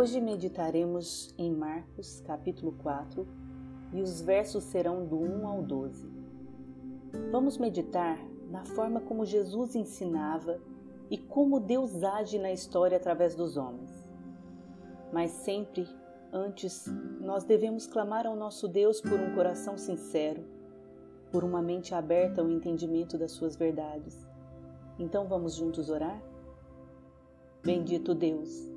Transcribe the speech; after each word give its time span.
Hoje 0.00 0.18
meditaremos 0.18 1.34
em 1.36 1.52
Marcos, 1.52 2.22
capítulo 2.22 2.72
4, 2.72 3.28
e 3.92 4.00
os 4.00 4.22
versos 4.22 4.64
serão 4.64 5.04
do 5.04 5.18
1 5.18 5.46
ao 5.46 5.62
12. 5.62 6.10
Vamos 7.30 7.58
meditar 7.58 8.18
na 8.50 8.64
forma 8.64 9.02
como 9.02 9.26
Jesus 9.26 9.74
ensinava 9.74 10.58
e 11.10 11.18
como 11.18 11.60
Deus 11.60 12.02
age 12.02 12.38
na 12.38 12.50
história 12.50 12.96
através 12.96 13.34
dos 13.34 13.58
homens. 13.58 13.90
Mas 15.12 15.32
sempre 15.32 15.86
antes, 16.32 16.86
nós 17.20 17.44
devemos 17.44 17.86
clamar 17.86 18.26
ao 18.26 18.34
nosso 18.34 18.66
Deus 18.68 19.02
por 19.02 19.20
um 19.20 19.34
coração 19.34 19.76
sincero, 19.76 20.42
por 21.30 21.44
uma 21.44 21.60
mente 21.60 21.94
aberta 21.94 22.40
ao 22.40 22.48
entendimento 22.48 23.18
das 23.18 23.32
suas 23.32 23.54
verdades. 23.54 24.26
Então 24.98 25.28
vamos 25.28 25.56
juntos 25.56 25.90
orar? 25.90 26.22
Bendito 27.62 28.14
Deus, 28.14 28.69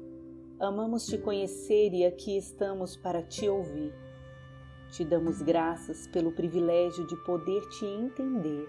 amamos 0.59 1.05
te 1.05 1.17
conhecer 1.17 1.93
e 1.93 2.05
aqui 2.05 2.37
estamos 2.37 2.95
para 2.95 3.21
te 3.21 3.47
ouvir. 3.47 3.93
Te 4.91 5.03
damos 5.03 5.41
graças 5.41 6.07
pelo 6.07 6.31
privilégio 6.31 7.05
de 7.07 7.15
poder 7.23 7.61
te 7.69 7.85
entender 7.85 8.67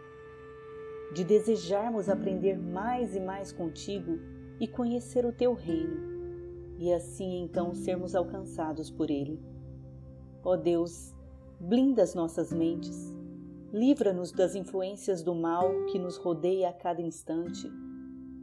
de 1.15 1.23
desejarmos 1.23 2.09
aprender 2.09 2.59
mais 2.59 3.15
e 3.15 3.21
mais 3.21 3.53
contigo 3.53 4.19
e 4.59 4.67
conhecer 4.67 5.25
o 5.25 5.33
teu 5.33 5.55
reino, 5.55 6.75
e 6.77 6.93
assim 6.93 7.43
então 7.43 7.73
sermos 7.73 8.17
alcançados 8.17 8.91
por 8.91 9.11
ele. 9.11 9.41
Ó 10.43 10.57
Deus, 10.57 11.15
blinda 11.61 12.03
as 12.03 12.15
nossas 12.15 12.53
mentes, 12.53 13.17
livra-nos 13.73 14.33
das 14.33 14.57
influências 14.57 15.23
do 15.23 15.35
mal 15.35 15.87
que 15.87 15.99
nos 15.99 16.17
rodeia 16.17 16.71
a 16.71 16.73
cada 16.73 17.01
instante 17.01 17.71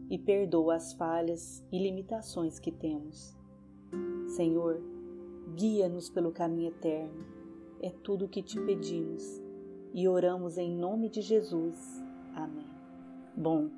e 0.10 0.18
perdoa 0.18 0.76
as 0.76 0.94
falhas 0.94 1.66
e 1.72 1.78
limitações 1.78 2.58
que 2.58 2.72
temos. 2.72 3.41
Senhor, 4.32 4.82
guia-nos 5.56 6.10
pelo 6.10 6.32
caminho 6.32 6.70
eterno, 6.70 7.26
é 7.82 7.90
tudo 7.90 8.26
o 8.26 8.30
que 8.30 8.42
te 8.42 8.60
pedimos 8.62 9.42
e 9.94 10.08
oramos 10.08 10.58
em 10.58 10.74
nome 10.74 11.10
de 11.10 11.22
Jesus. 11.22 11.76
Amém. 12.34 12.66
Bom, 13.36 13.70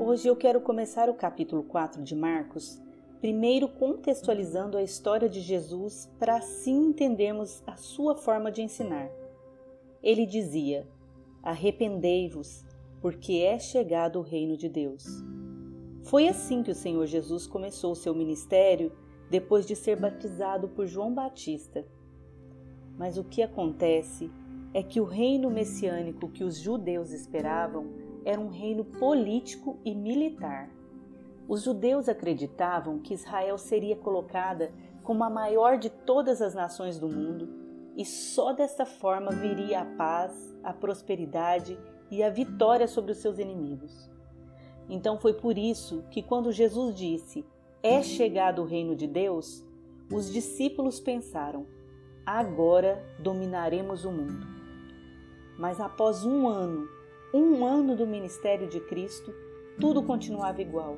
hoje 0.00 0.26
eu 0.26 0.34
quero 0.34 0.60
começar 0.60 1.08
o 1.08 1.14
capítulo 1.14 1.62
4 1.62 2.02
de 2.02 2.16
Marcos, 2.16 2.82
primeiro 3.20 3.68
contextualizando 3.68 4.76
a 4.76 4.82
história 4.82 5.28
de 5.28 5.40
Jesus 5.40 6.10
para 6.18 6.36
assim 6.36 6.88
entendermos 6.88 7.62
a 7.64 7.76
sua 7.76 8.16
forma 8.16 8.50
de 8.50 8.60
ensinar. 8.60 9.08
Ele 10.02 10.26
dizia: 10.26 10.84
Arrependei-vos, 11.44 12.64
porque 13.00 13.34
é 13.34 13.56
chegado 13.56 14.18
o 14.18 14.22
reino 14.22 14.56
de 14.56 14.68
Deus. 14.68 15.06
Foi 16.02 16.26
assim 16.26 16.64
que 16.64 16.72
o 16.72 16.74
Senhor 16.74 17.06
Jesus 17.06 17.46
começou 17.46 17.92
o 17.92 17.96
seu 17.96 18.12
ministério 18.12 18.90
depois 19.32 19.64
de 19.64 19.74
ser 19.74 19.98
batizado 19.98 20.68
por 20.68 20.86
João 20.86 21.14
Batista. 21.14 21.86
Mas 22.98 23.16
o 23.16 23.24
que 23.24 23.42
acontece 23.42 24.30
é 24.74 24.82
que 24.82 25.00
o 25.00 25.04
reino 25.04 25.50
messiânico 25.50 26.28
que 26.28 26.44
os 26.44 26.58
judeus 26.58 27.12
esperavam 27.12 27.86
era 28.26 28.38
um 28.38 28.50
reino 28.50 28.84
político 28.84 29.78
e 29.86 29.94
militar. 29.94 30.68
Os 31.48 31.62
judeus 31.62 32.10
acreditavam 32.10 32.98
que 32.98 33.14
Israel 33.14 33.56
seria 33.56 33.96
colocada 33.96 34.70
como 35.02 35.24
a 35.24 35.30
maior 35.30 35.78
de 35.78 35.88
todas 35.88 36.42
as 36.42 36.54
nações 36.54 36.98
do 36.98 37.08
mundo 37.08 37.48
e 37.96 38.04
só 38.04 38.52
dessa 38.52 38.84
forma 38.84 39.30
viria 39.30 39.80
a 39.80 39.86
paz, 39.96 40.54
a 40.62 40.74
prosperidade 40.74 41.78
e 42.10 42.22
a 42.22 42.28
vitória 42.28 42.86
sobre 42.86 43.12
os 43.12 43.18
seus 43.18 43.38
inimigos. 43.38 44.10
Então 44.90 45.18
foi 45.18 45.32
por 45.32 45.56
isso 45.56 46.04
que, 46.10 46.22
quando 46.22 46.52
Jesus 46.52 46.94
disse: 46.94 47.46
É 47.84 48.00
chegado 48.00 48.62
o 48.62 48.64
reino 48.64 48.94
de 48.94 49.08
Deus, 49.08 49.64
os 50.08 50.32
discípulos 50.32 51.00
pensaram: 51.00 51.66
Agora 52.24 53.04
dominaremos 53.18 54.04
o 54.04 54.12
mundo. 54.12 54.46
Mas 55.58 55.80
após 55.80 56.24
um 56.24 56.46
ano, 56.46 56.86
um 57.34 57.66
ano 57.66 57.96
do 57.96 58.06
ministério 58.06 58.68
de 58.68 58.78
Cristo, 58.78 59.34
tudo 59.80 60.00
continuava 60.00 60.62
igual. 60.62 60.96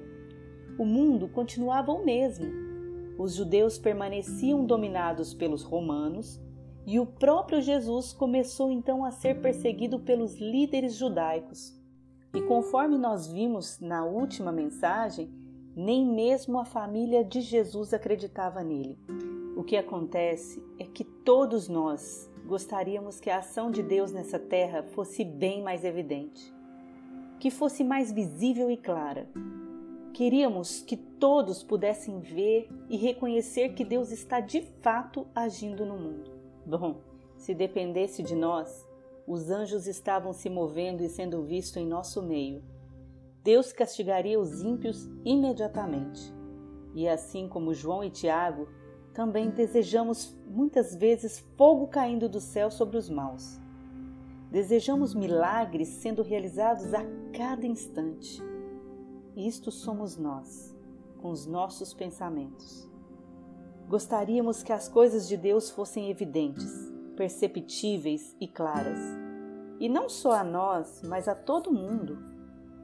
O 0.78 0.84
mundo 0.84 1.26
continuava 1.26 1.90
o 1.90 2.04
mesmo. 2.04 2.52
Os 3.16 3.34
judeus 3.34 3.78
permaneciam 3.78 4.66
dominados 4.66 5.32
pelos 5.32 5.62
romanos 5.62 6.38
e 6.86 7.00
o 7.00 7.06
próprio 7.06 7.62
Jesus 7.62 8.12
começou 8.12 8.70
então 8.70 9.06
a 9.06 9.10
ser 9.10 9.40
perseguido 9.40 10.00
pelos 10.00 10.36
líderes 10.36 10.96
judaicos. 10.96 11.72
E 12.34 12.42
conforme 12.42 12.98
nós 12.98 13.26
vimos 13.26 13.80
na 13.80 14.04
última 14.04 14.52
mensagem, 14.52 15.32
nem 15.76 16.06
mesmo 16.06 16.58
a 16.58 16.64
família 16.64 17.24
de 17.24 17.40
Jesus 17.40 17.92
acreditava 17.92 18.62
nele. 18.62 18.98
O 19.56 19.64
que 19.64 19.76
acontece 19.76 20.62
é 20.78 20.84
que 20.84 21.04
todos 21.04 21.68
nós, 21.68 22.30
gostaríamos 22.46 23.18
que 23.18 23.30
a 23.30 23.38
ação 23.38 23.70
de 23.70 23.82
Deus 23.82 24.12
nessa 24.12 24.38
terra 24.38 24.82
fosse 24.82 25.24
bem 25.24 25.62
mais 25.62 25.84
evidente, 25.84 26.52
que 27.40 27.50
fosse 27.50 27.82
mais 27.82 28.12
visível 28.12 28.70
e 28.70 28.76
clara. 28.76 29.28
Queríamos 30.12 30.80
que 30.80 30.96
todos 30.96 31.62
pudessem 31.62 32.20
ver 32.20 32.68
e 32.88 32.96
reconhecer 32.96 33.70
que 33.70 33.84
Deus 33.84 34.12
está 34.12 34.38
de 34.38 34.60
fato 34.80 35.26
agindo 35.34 35.84
no 35.84 35.96
mundo. 35.96 36.30
Bom, 36.64 37.00
se 37.36 37.52
dependesse 37.52 38.22
de 38.22 38.36
nós, 38.36 38.88
os 39.26 39.50
anjos 39.50 39.86
estavam 39.88 40.32
se 40.32 40.48
movendo 40.48 41.02
e 41.02 41.08
sendo 41.08 41.42
vistos 41.42 41.78
em 41.78 41.86
nosso 41.86 42.22
meio. 42.22 42.62
Deus 43.44 43.74
castigaria 43.74 44.40
os 44.40 44.62
ímpios 44.62 45.06
imediatamente. 45.22 46.32
E 46.94 47.06
assim 47.06 47.46
como 47.46 47.74
João 47.74 48.02
e 48.02 48.08
Tiago, 48.08 48.66
também 49.12 49.50
desejamos 49.50 50.34
muitas 50.46 50.94
vezes 50.96 51.40
fogo 51.54 51.86
caindo 51.88 52.26
do 52.26 52.40
céu 52.40 52.70
sobre 52.70 52.96
os 52.96 53.10
maus. 53.10 53.60
Desejamos 54.50 55.14
milagres 55.14 55.88
sendo 55.88 56.22
realizados 56.22 56.94
a 56.94 57.04
cada 57.36 57.66
instante. 57.66 58.42
Isto 59.36 59.70
somos 59.70 60.16
nós, 60.16 60.74
com 61.20 61.30
os 61.30 61.44
nossos 61.44 61.92
pensamentos. 61.92 62.88
Gostaríamos 63.88 64.62
que 64.62 64.72
as 64.72 64.88
coisas 64.88 65.28
de 65.28 65.36
Deus 65.36 65.70
fossem 65.70 66.08
evidentes, 66.08 66.72
perceptíveis 67.14 68.34
e 68.40 68.48
claras. 68.48 68.98
E 69.78 69.88
não 69.88 70.08
só 70.08 70.32
a 70.32 70.44
nós, 70.44 71.02
mas 71.04 71.28
a 71.28 71.34
todo 71.34 71.70
mundo. 71.70 72.33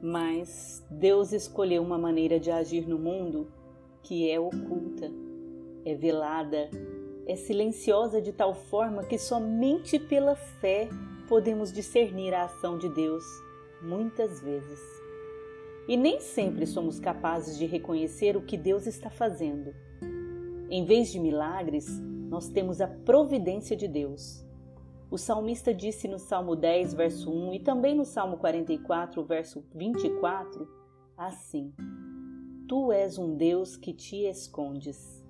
Mas 0.01 0.85
Deus 0.89 1.31
escolheu 1.31 1.83
uma 1.83 1.97
maneira 1.97 2.39
de 2.39 2.49
agir 2.49 2.87
no 2.87 2.97
mundo 2.97 3.47
que 4.01 4.29
é 4.29 4.39
oculta 4.39 5.11
é 5.85 5.95
velada, 5.95 6.69
é 7.27 7.35
silenciosa 7.35 8.21
de 8.21 8.31
tal 8.31 8.53
forma 8.53 9.03
que 9.03 9.17
somente 9.17 9.99
pela 9.99 10.35
fé 10.35 10.89
podemos 11.27 11.71
discernir 11.71 12.33
a 12.33 12.43
ação 12.45 12.77
de 12.77 12.89
Deus, 12.89 13.23
muitas 13.81 14.41
vezes. 14.41 14.79
E 15.87 15.97
nem 15.97 16.19
sempre 16.19 16.67
somos 16.67 16.99
capazes 16.99 17.57
de 17.57 17.65
reconhecer 17.65 18.37
o 18.37 18.41
que 18.41 18.57
Deus 18.57 18.85
está 18.85 19.09
fazendo. 19.09 19.73
Em 20.69 20.85
vez 20.85 21.11
de 21.11 21.19
milagres, 21.19 21.87
nós 22.29 22.47
temos 22.47 22.79
a 22.79 22.87
providência 22.87 23.75
de 23.75 23.87
Deus. 23.87 24.45
O 25.11 25.17
salmista 25.17 25.73
disse 25.73 26.07
no 26.07 26.17
Salmo 26.17 26.55
10, 26.55 26.93
verso 26.93 27.29
1 27.29 27.55
e 27.55 27.59
também 27.59 27.93
no 27.93 28.05
Salmo 28.05 28.37
44, 28.37 29.21
verso 29.25 29.61
24, 29.75 30.65
assim: 31.17 31.73
Tu 32.65 32.93
és 32.93 33.17
um 33.17 33.35
Deus 33.35 33.75
que 33.75 33.91
te 33.91 34.23
escondes. 34.25 35.21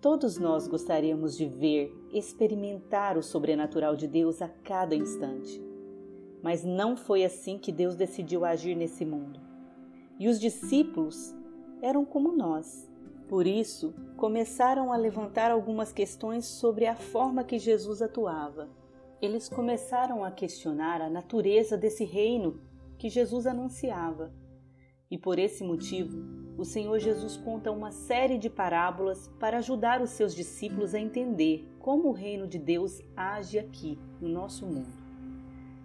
Todos 0.00 0.38
nós 0.38 0.68
gostaríamos 0.68 1.36
de 1.36 1.46
ver, 1.46 1.92
experimentar 2.12 3.18
o 3.18 3.22
sobrenatural 3.22 3.96
de 3.96 4.06
Deus 4.06 4.40
a 4.40 4.48
cada 4.48 4.94
instante. 4.94 5.60
Mas 6.40 6.64
não 6.64 6.96
foi 6.96 7.24
assim 7.24 7.58
que 7.58 7.72
Deus 7.72 7.96
decidiu 7.96 8.44
agir 8.44 8.76
nesse 8.76 9.04
mundo. 9.04 9.40
E 10.20 10.28
os 10.28 10.38
discípulos 10.38 11.34
eram 11.82 12.04
como 12.04 12.30
nós. 12.30 12.87
Por 13.28 13.46
isso, 13.46 13.94
começaram 14.16 14.90
a 14.90 14.96
levantar 14.96 15.50
algumas 15.50 15.92
questões 15.92 16.46
sobre 16.46 16.86
a 16.86 16.96
forma 16.96 17.44
que 17.44 17.58
Jesus 17.58 18.00
atuava. 18.00 18.70
Eles 19.20 19.50
começaram 19.50 20.24
a 20.24 20.30
questionar 20.30 21.02
a 21.02 21.10
natureza 21.10 21.76
desse 21.76 22.04
reino 22.04 22.58
que 22.96 23.10
Jesus 23.10 23.46
anunciava. 23.46 24.32
E 25.10 25.18
por 25.18 25.38
esse 25.38 25.62
motivo, 25.62 26.22
o 26.56 26.64
Senhor 26.64 26.98
Jesus 26.98 27.36
conta 27.36 27.70
uma 27.70 27.92
série 27.92 28.38
de 28.38 28.48
parábolas 28.48 29.28
para 29.38 29.58
ajudar 29.58 30.00
os 30.00 30.10
seus 30.10 30.34
discípulos 30.34 30.94
a 30.94 30.98
entender 30.98 31.68
como 31.78 32.08
o 32.08 32.12
reino 32.12 32.46
de 32.46 32.58
Deus 32.58 33.02
age 33.14 33.58
aqui 33.58 33.98
no 34.22 34.28
nosso 34.28 34.64
mundo. 34.64 34.88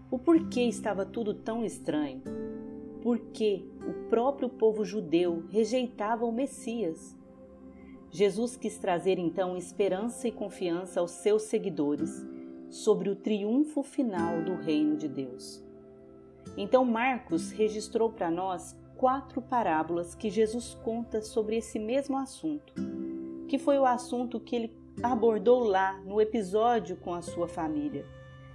O 0.10 0.18
porquê 0.18 0.62
estava 0.62 1.06
tudo 1.06 1.34
tão 1.34 1.66
estranho? 1.66 2.22
Por 3.02 3.20
que 3.20 3.70
o 3.86 4.10
próprio 4.10 4.48
povo 4.48 4.86
judeu 4.86 5.44
rejeitava 5.50 6.24
o 6.24 6.32
Messias? 6.32 7.22
Jesus 8.14 8.56
quis 8.56 8.78
trazer 8.78 9.18
então 9.18 9.58
esperança 9.58 10.28
e 10.28 10.32
confiança 10.32 11.00
aos 11.00 11.10
seus 11.10 11.42
seguidores 11.44 12.24
sobre 12.70 13.10
o 13.10 13.16
triunfo 13.16 13.82
final 13.82 14.44
do 14.44 14.54
reino 14.54 14.96
de 14.96 15.08
Deus. 15.08 15.64
Então 16.56 16.86
Marcos 16.86 17.50
registrou 17.50 18.12
para 18.12 18.30
nós 18.30 18.80
quatro 18.96 19.42
parábolas 19.42 20.14
que 20.14 20.30
Jesus 20.30 20.76
conta 20.84 21.24
sobre 21.24 21.58
esse 21.58 21.80
mesmo 21.80 22.16
assunto, 22.16 22.72
que 23.48 23.58
foi 23.58 23.80
o 23.80 23.86
assunto 23.86 24.40
que 24.40 24.56
ele 24.56 24.78
abordou 25.02 25.64
lá 25.64 26.00
no 26.06 26.22
episódio 26.22 26.96
com 26.98 27.16
a 27.16 27.22
sua 27.24 27.48
família, 27.48 28.06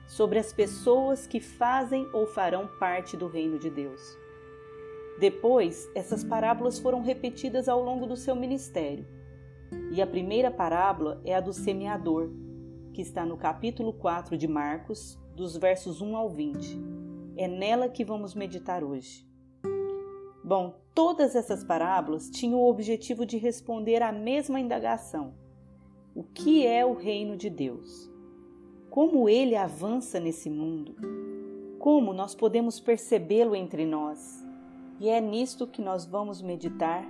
sobre 0.07 0.39
as 0.39 0.53
pessoas 0.53 1.27
que 1.27 1.41
fazem 1.41 2.09
ou 2.13 2.29
farão 2.29 2.69
parte 2.79 3.17
do 3.17 3.27
reino 3.27 3.59
de 3.59 3.71
Deus. 3.71 4.17
Depois, 5.19 5.91
essas 5.97 6.23
parábolas 6.23 6.79
foram 6.79 7.03
repetidas 7.03 7.69
ao 7.69 7.83
longo 7.83 8.07
do 8.07 8.15
seu 8.15 8.37
ministério. 8.37 9.18
E 9.93 10.00
a 10.00 10.06
primeira 10.06 10.50
parábola 10.50 11.20
é 11.25 11.35
a 11.35 11.41
do 11.41 11.53
semeador, 11.53 12.31
que 12.93 13.03
está 13.03 13.25
no 13.25 13.37
capítulo 13.37 13.93
4 13.93 14.37
de 14.37 14.47
Marcos, 14.49 15.19
dos 15.35 15.56
versos 15.56 16.00
1 16.00 16.17
ao 16.17 16.29
20. 16.29 16.79
É 17.37 17.47
nela 17.47 17.88
que 17.88 18.05
vamos 18.05 18.35
meditar 18.35 18.82
hoje. 18.82 19.26
Bom, 20.43 20.81
todas 20.94 21.37
essas 21.37 21.62
parábolas 21.62 22.31
tinham 22.31 22.59
o 22.61 22.69
objetivo 22.69 23.26
de 23.26 23.37
responder 23.37 24.03
à 24.03 24.11
mesma 24.11 24.59
indagação: 24.59 25.35
o 26.14 26.23
que 26.23 26.67
é 26.67 26.85
o 26.85 26.94
reino 26.94 27.37
de 27.37 27.49
Deus? 27.49 28.11
Como 28.91 29.29
ele 29.29 29.55
avança 29.55 30.19
nesse 30.19 30.50
mundo? 30.50 30.97
Como 31.79 32.12
nós 32.12 32.35
podemos 32.35 32.81
percebê-lo 32.81 33.55
entre 33.55 33.87
nós? 33.87 34.44
E 34.99 35.09
é 35.09 35.21
nisto 35.21 35.67
que 35.67 35.81
nós 35.81 36.05
vamos 36.05 36.43
meditar 36.43 37.09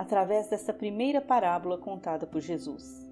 através 0.00 0.48
dessa 0.48 0.72
primeira 0.72 1.20
parábola 1.20 1.76
contada 1.76 2.26
por 2.26 2.40
Jesus. 2.40 3.06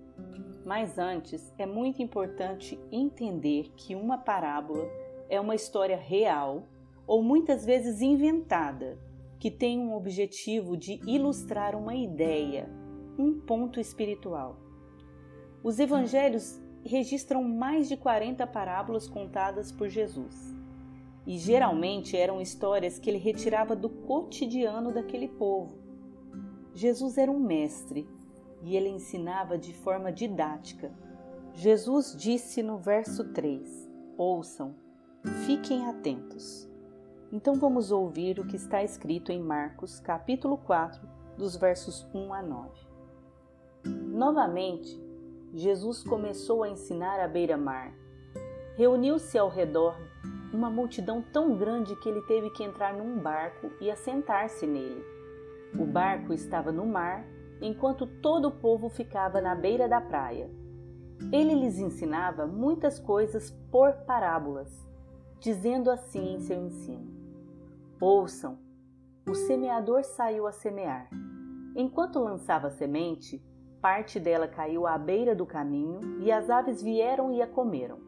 Mas 0.64 0.98
antes, 0.98 1.52
é 1.58 1.66
muito 1.66 2.00
importante 2.02 2.80
entender 2.90 3.70
que 3.76 3.94
uma 3.94 4.16
parábola 4.16 4.88
é 5.28 5.38
uma 5.38 5.54
história 5.54 5.98
real 5.98 6.62
ou 7.06 7.22
muitas 7.22 7.62
vezes 7.62 8.00
inventada, 8.00 8.98
que 9.38 9.50
tem 9.50 9.78
um 9.78 9.94
objetivo 9.94 10.78
de 10.78 10.98
ilustrar 11.06 11.76
uma 11.76 11.94
ideia, 11.94 12.70
um 13.18 13.38
ponto 13.38 13.78
espiritual. 13.78 14.58
Os 15.62 15.78
evangelhos 15.78 16.58
registram 16.86 17.44
mais 17.44 17.86
de 17.86 17.98
40 17.98 18.46
parábolas 18.46 19.06
contadas 19.06 19.70
por 19.70 19.90
Jesus. 19.90 20.54
E 21.26 21.36
geralmente 21.36 22.16
eram 22.16 22.40
histórias 22.40 22.98
que 22.98 23.10
ele 23.10 23.18
retirava 23.18 23.76
do 23.76 23.90
cotidiano 23.90 24.90
daquele 24.90 25.28
povo. 25.28 25.77
Jesus 26.78 27.18
era 27.18 27.28
um 27.28 27.40
mestre 27.40 28.08
e 28.62 28.76
ele 28.76 28.88
ensinava 28.88 29.58
de 29.58 29.74
forma 29.74 30.12
didática. 30.12 30.92
Jesus 31.52 32.14
disse 32.16 32.62
no 32.62 32.78
verso 32.78 33.32
3: 33.32 33.90
Ouçam, 34.16 34.76
fiquem 35.44 35.88
atentos. 35.88 36.70
Então 37.32 37.56
vamos 37.56 37.90
ouvir 37.90 38.38
o 38.38 38.46
que 38.46 38.54
está 38.54 38.84
escrito 38.84 39.32
em 39.32 39.42
Marcos, 39.42 39.98
capítulo 39.98 40.56
4, 40.56 41.00
dos 41.36 41.56
versos 41.56 42.06
1 42.14 42.32
a 42.32 42.42
9. 42.42 42.70
Novamente, 43.84 45.02
Jesus 45.52 46.04
começou 46.04 46.62
a 46.62 46.68
ensinar 46.68 47.18
à 47.18 47.26
beira-mar. 47.26 47.92
Reuniu-se 48.76 49.36
ao 49.36 49.48
redor 49.48 49.96
uma 50.52 50.70
multidão 50.70 51.24
tão 51.32 51.56
grande 51.56 51.96
que 51.96 52.08
ele 52.08 52.22
teve 52.22 52.50
que 52.50 52.62
entrar 52.62 52.94
num 52.94 53.18
barco 53.18 53.68
e 53.80 53.90
assentar-se 53.90 54.64
nele. 54.64 55.17
O 55.76 55.84
barco 55.84 56.32
estava 56.32 56.70
no 56.70 56.86
mar 56.86 57.24
enquanto 57.60 58.06
todo 58.06 58.48
o 58.48 58.52
povo 58.52 58.88
ficava 58.88 59.40
na 59.40 59.54
beira 59.54 59.88
da 59.88 60.00
praia. 60.00 60.50
Ele 61.32 61.54
lhes 61.54 61.78
ensinava 61.78 62.46
muitas 62.46 62.98
coisas 62.98 63.50
por 63.70 63.92
parábolas, 64.06 64.88
dizendo 65.40 65.90
assim 65.90 66.34
em 66.34 66.40
seu 66.40 66.64
ensino: 66.64 67.12
Ouçam, 68.00 68.58
o 69.28 69.34
semeador 69.34 70.04
saiu 70.04 70.46
a 70.46 70.52
semear. 70.52 71.10
Enquanto 71.74 72.18
lançava 72.18 72.70
semente, 72.70 73.44
parte 73.80 74.18
dela 74.18 74.48
caiu 74.48 74.86
à 74.86 74.96
beira 74.96 75.34
do 75.34 75.44
caminho 75.44 76.20
e 76.20 76.32
as 76.32 76.48
aves 76.48 76.82
vieram 76.82 77.32
e 77.32 77.42
a 77.42 77.46
comeram. 77.46 77.98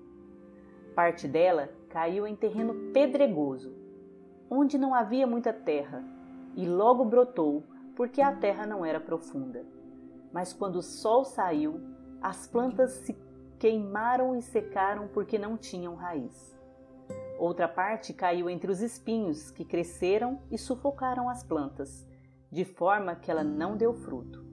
Parte 0.95 1.29
dela 1.29 1.69
caiu 1.89 2.27
em 2.27 2.35
terreno 2.35 2.93
pedregoso, 2.93 3.75
onde 4.49 4.79
não 4.79 4.95
havia 4.95 5.27
muita 5.27 5.53
terra, 5.53 6.05
e 6.57 6.67
logo 6.69 7.05
brotou 7.05 7.65
porque 7.97 8.21
a 8.21 8.35
terra 8.35 8.67
não 8.67 8.85
era 8.85 9.01
profunda. 9.01 9.65
Mas 10.33 10.53
quando 10.53 10.77
o 10.77 10.83
sol 10.83 11.25
saiu, 11.25 11.81
as 12.23 12.47
plantas 12.47 12.93
se 12.93 13.17
queimaram 13.59 14.37
e 14.37 14.43
secaram 14.43 15.09
porque 15.09 15.39
não 15.39 15.57
tinham 15.57 15.95
raiz. 15.95 16.59
Outra 17.39 17.67
parte 17.67 18.13
caiu 18.13 18.49
entre 18.49 18.71
os 18.71 18.81
espinhos, 18.81 19.51
que 19.51 19.65
cresceram 19.65 20.41
e 20.51 20.59
sufocaram 20.59 21.29
as 21.29 21.43
plantas, 21.43 22.07
de 22.51 22.65
forma 22.65 23.15
que 23.15 23.31
ela 23.31 23.43
não 23.43 23.77
deu 23.77 23.95
fruto. 23.95 24.45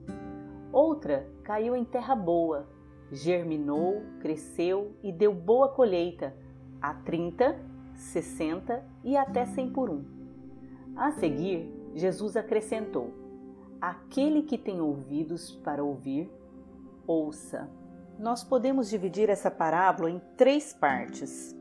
Outra 0.72 1.26
caiu 1.42 1.76
em 1.76 1.84
terra 1.84 2.14
boa, 2.14 2.66
germinou, 3.10 4.02
cresceu 4.20 4.94
e 5.02 5.12
deu 5.12 5.32
boa 5.32 5.68
colheita, 5.68 6.34
a 6.80 6.94
30, 6.94 7.58
60 7.94 8.84
e 9.04 9.16
até 9.16 9.44
100 9.44 9.70
por 9.70 9.90
um. 9.90 10.04
A 10.96 11.12
seguir, 11.12 11.77
Jesus 11.98 12.36
acrescentou: 12.36 13.12
Aquele 13.80 14.42
que 14.42 14.56
tem 14.56 14.80
ouvidos 14.80 15.56
para 15.64 15.82
ouvir, 15.82 16.30
ouça. 17.06 17.68
Nós 18.18 18.42
podemos 18.42 18.88
dividir 18.88 19.28
essa 19.28 19.50
parábola 19.50 20.10
em 20.10 20.20
três 20.36 20.72
partes. 20.72 21.54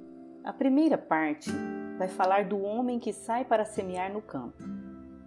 A 0.44 0.54
primeira 0.54 0.98
parte 0.98 1.52
vai 1.98 2.08
falar 2.08 2.46
do 2.46 2.60
homem 2.62 3.00
que 3.00 3.12
sai 3.12 3.46
para 3.46 3.66
semear 3.66 4.12
no 4.12 4.22
campo. 4.22 4.64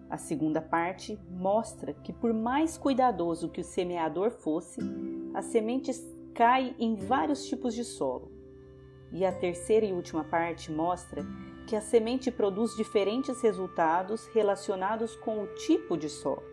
A 0.08 0.16
segunda 0.16 0.60
parte 0.60 1.18
mostra 1.30 1.92
que, 1.92 2.12
por 2.12 2.32
mais 2.32 2.76
cuidadoso 2.76 3.48
que 3.48 3.60
o 3.60 3.64
semeador 3.64 4.30
fosse, 4.30 4.80
as 5.34 5.46
sementes 5.46 6.04
caem 6.34 6.74
em 6.78 6.96
vários 6.96 7.46
tipos 7.46 7.74
de 7.74 7.84
solo. 7.84 8.32
E 9.12 9.24
a 9.24 9.32
terceira 9.32 9.86
e 9.86 9.92
última 9.92 10.24
parte 10.24 10.72
mostra 10.72 11.24
que 11.66 11.76
a 11.76 11.80
semente 11.80 12.30
produz 12.30 12.74
diferentes 12.76 13.40
resultados 13.42 14.26
relacionados 14.34 15.16
com 15.16 15.42
o 15.42 15.46
tipo 15.54 15.96
de 15.96 16.08
solo 16.08 16.50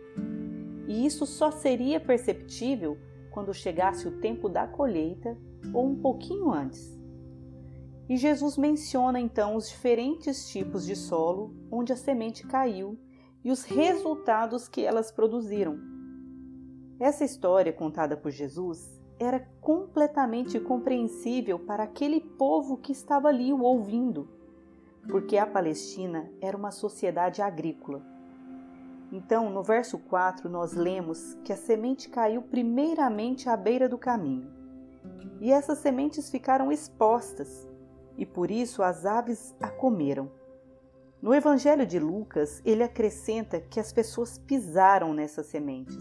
e 0.88 1.04
isso 1.04 1.26
só 1.26 1.50
seria 1.50 2.00
perceptível 2.00 2.96
quando 3.30 3.52
chegasse 3.52 4.08
o 4.08 4.20
tempo 4.20 4.48
da 4.48 4.66
colheita 4.66 5.36
ou 5.74 5.86
um 5.86 6.00
pouquinho 6.00 6.50
antes. 6.50 6.98
E 8.08 8.16
Jesus 8.16 8.56
menciona 8.56 9.20
então 9.20 9.54
os 9.54 9.68
diferentes 9.68 10.48
tipos 10.48 10.86
de 10.86 10.96
solo 10.96 11.54
onde 11.70 11.92
a 11.92 11.96
semente 11.96 12.46
caiu 12.46 12.98
e 13.44 13.50
os 13.50 13.64
resultados 13.64 14.66
que 14.66 14.82
elas 14.82 15.12
produziram. 15.12 15.78
Essa 16.98 17.22
história 17.22 17.72
contada 17.72 18.16
por 18.16 18.30
Jesus 18.30 18.98
era 19.20 19.40
completamente 19.60 20.58
compreensível 20.58 21.58
para 21.58 21.82
aquele 21.82 22.18
povo 22.18 22.78
que 22.78 22.92
estava 22.92 23.28
ali 23.28 23.52
o 23.52 23.60
ouvindo, 23.60 24.26
porque 25.08 25.36
a 25.36 25.46
Palestina 25.46 26.30
era 26.40 26.56
uma 26.56 26.70
sociedade 26.70 27.42
agrícola 27.42 28.02
então, 29.10 29.48
no 29.48 29.62
verso 29.62 29.98
4, 29.98 30.48
nós 30.50 30.74
lemos 30.74 31.34
que 31.42 31.52
a 31.52 31.56
semente 31.56 32.10
caiu 32.10 32.42
primeiramente 32.42 33.48
à 33.48 33.56
beira 33.56 33.88
do 33.88 33.96
caminho. 33.96 34.50
E 35.40 35.50
essas 35.50 35.78
sementes 35.78 36.30
ficaram 36.30 36.70
expostas, 36.70 37.66
e 38.18 38.26
por 38.26 38.50
isso 38.50 38.82
as 38.82 39.06
aves 39.06 39.54
a 39.60 39.68
comeram. 39.68 40.30
No 41.22 41.34
Evangelho 41.34 41.86
de 41.86 41.98
Lucas, 41.98 42.60
ele 42.64 42.82
acrescenta 42.82 43.60
que 43.60 43.80
as 43.80 43.92
pessoas 43.92 44.36
pisaram 44.36 45.14
nessas 45.14 45.46
sementes. 45.46 45.96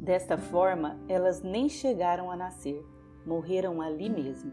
Desta 0.00 0.36
forma, 0.36 0.98
elas 1.08 1.40
nem 1.40 1.68
chegaram 1.68 2.30
a 2.30 2.36
nascer, 2.36 2.84
morreram 3.24 3.80
ali 3.80 4.10
mesmo. 4.10 4.52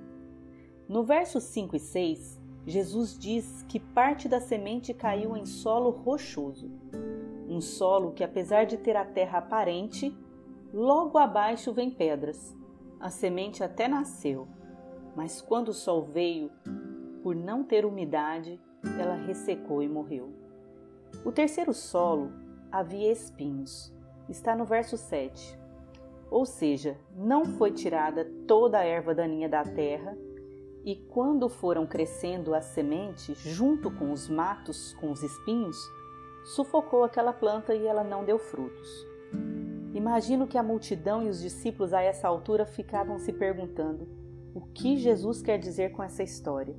No 0.88 1.04
verso 1.04 1.42
5 1.42 1.76
e 1.76 1.80
6, 1.80 2.40
Jesus 2.66 3.18
diz 3.18 3.64
que 3.68 3.80
parte 3.80 4.30
da 4.30 4.40
semente 4.40 4.94
caiu 4.94 5.36
em 5.36 5.46
solo 5.46 5.90
rochoso 5.90 6.70
um 7.52 7.60
solo 7.60 8.14
que, 8.14 8.24
apesar 8.24 8.66
de 8.66 8.78
ter 8.78 8.96
a 8.96 9.04
terra 9.04 9.40
aparente, 9.40 10.16
logo 10.74 11.18
abaixo 11.18 11.74
vem 11.74 11.92
pedras. 11.92 12.56
A 13.00 13.10
semente 13.10 13.64
até 13.64 13.88
nasceu, 13.88 14.48
mas 15.16 15.42
quando 15.42 15.70
o 15.70 15.74
sol 15.74 16.02
veio, 16.04 16.50
por 17.22 17.36
não 17.36 17.64
ter 17.64 17.86
umidade, 17.86 18.60
ela 18.98 19.16
ressecou 19.16 19.84
e 19.84 19.90
morreu. 19.90 20.32
O 21.26 21.32
terceiro 21.32 21.74
solo 21.74 22.32
havia 22.72 23.12
espinhos. 23.12 23.94
Está 24.30 24.56
no 24.56 24.64
verso 24.64 24.98
7. 24.98 25.60
Ou 26.30 26.46
seja, 26.46 26.98
não 27.18 27.44
foi 27.44 27.72
tirada 27.72 28.26
toda 28.48 28.80
a 28.80 28.86
erva 28.86 29.14
daninha 29.14 29.50
da 29.50 29.64
terra, 29.64 30.18
e 30.84 30.96
quando 30.96 31.48
foram 31.48 31.86
crescendo 31.86 32.54
as 32.54 32.66
sementes, 32.66 33.38
junto 33.40 33.92
com 33.92 34.12
os 34.12 34.28
matos 34.28 34.94
com 34.96 35.12
os 35.12 35.22
espinhos, 35.22 35.78
sufocou 36.44 37.04
aquela 37.04 37.34
planta 37.34 37.76
e 37.76 37.86
ela 37.86 38.04
não 38.04 38.26
deu 38.26 38.40
frutos. 38.40 38.90
Imagino 39.94 40.48
que 40.48 40.58
a 40.58 40.64
multidão 40.64 41.24
e 41.24 41.30
os 41.30 41.42
discípulos 41.42 41.94
a 41.94 42.02
essa 42.02 42.28
altura 42.28 42.66
ficavam 42.66 43.20
se 43.20 43.32
perguntando 43.32 44.08
o 44.54 44.62
que 44.62 44.98
Jesus 44.98 45.42
quer 45.42 45.58
dizer 45.58 45.92
com 45.92 46.02
essa 46.02 46.24
história. 46.24 46.76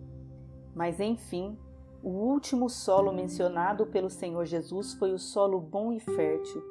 Mas 0.75 0.99
enfim, 0.99 1.57
o 2.03 2.09
último 2.09 2.69
solo 2.69 3.13
mencionado 3.13 3.87
pelo 3.87 4.11
Senhor 4.11 4.45
Jesus 4.45 4.95
foi 4.95 5.13
o 5.13 5.19
solo 5.19 5.61
bom 5.61 5.93
e 5.93 6.01
fértil. 6.01 6.63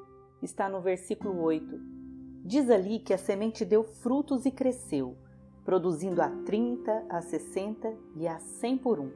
Está 0.42 0.68
no 0.68 0.82
versículo 0.82 1.42
8. 1.42 1.80
Diz 2.44 2.70
ali 2.70 3.00
que 3.00 3.14
a 3.14 3.18
semente 3.18 3.64
deu 3.64 3.84
frutos 3.84 4.46
e 4.46 4.52
cresceu, 4.52 5.16
produzindo 5.64 6.22
a 6.22 6.30
30, 6.46 7.06
a 7.10 7.22
60 7.22 7.94
e 8.16 8.28
a 8.28 8.40
100 8.40 8.78
por 8.78 9.00
um. 9.00 9.12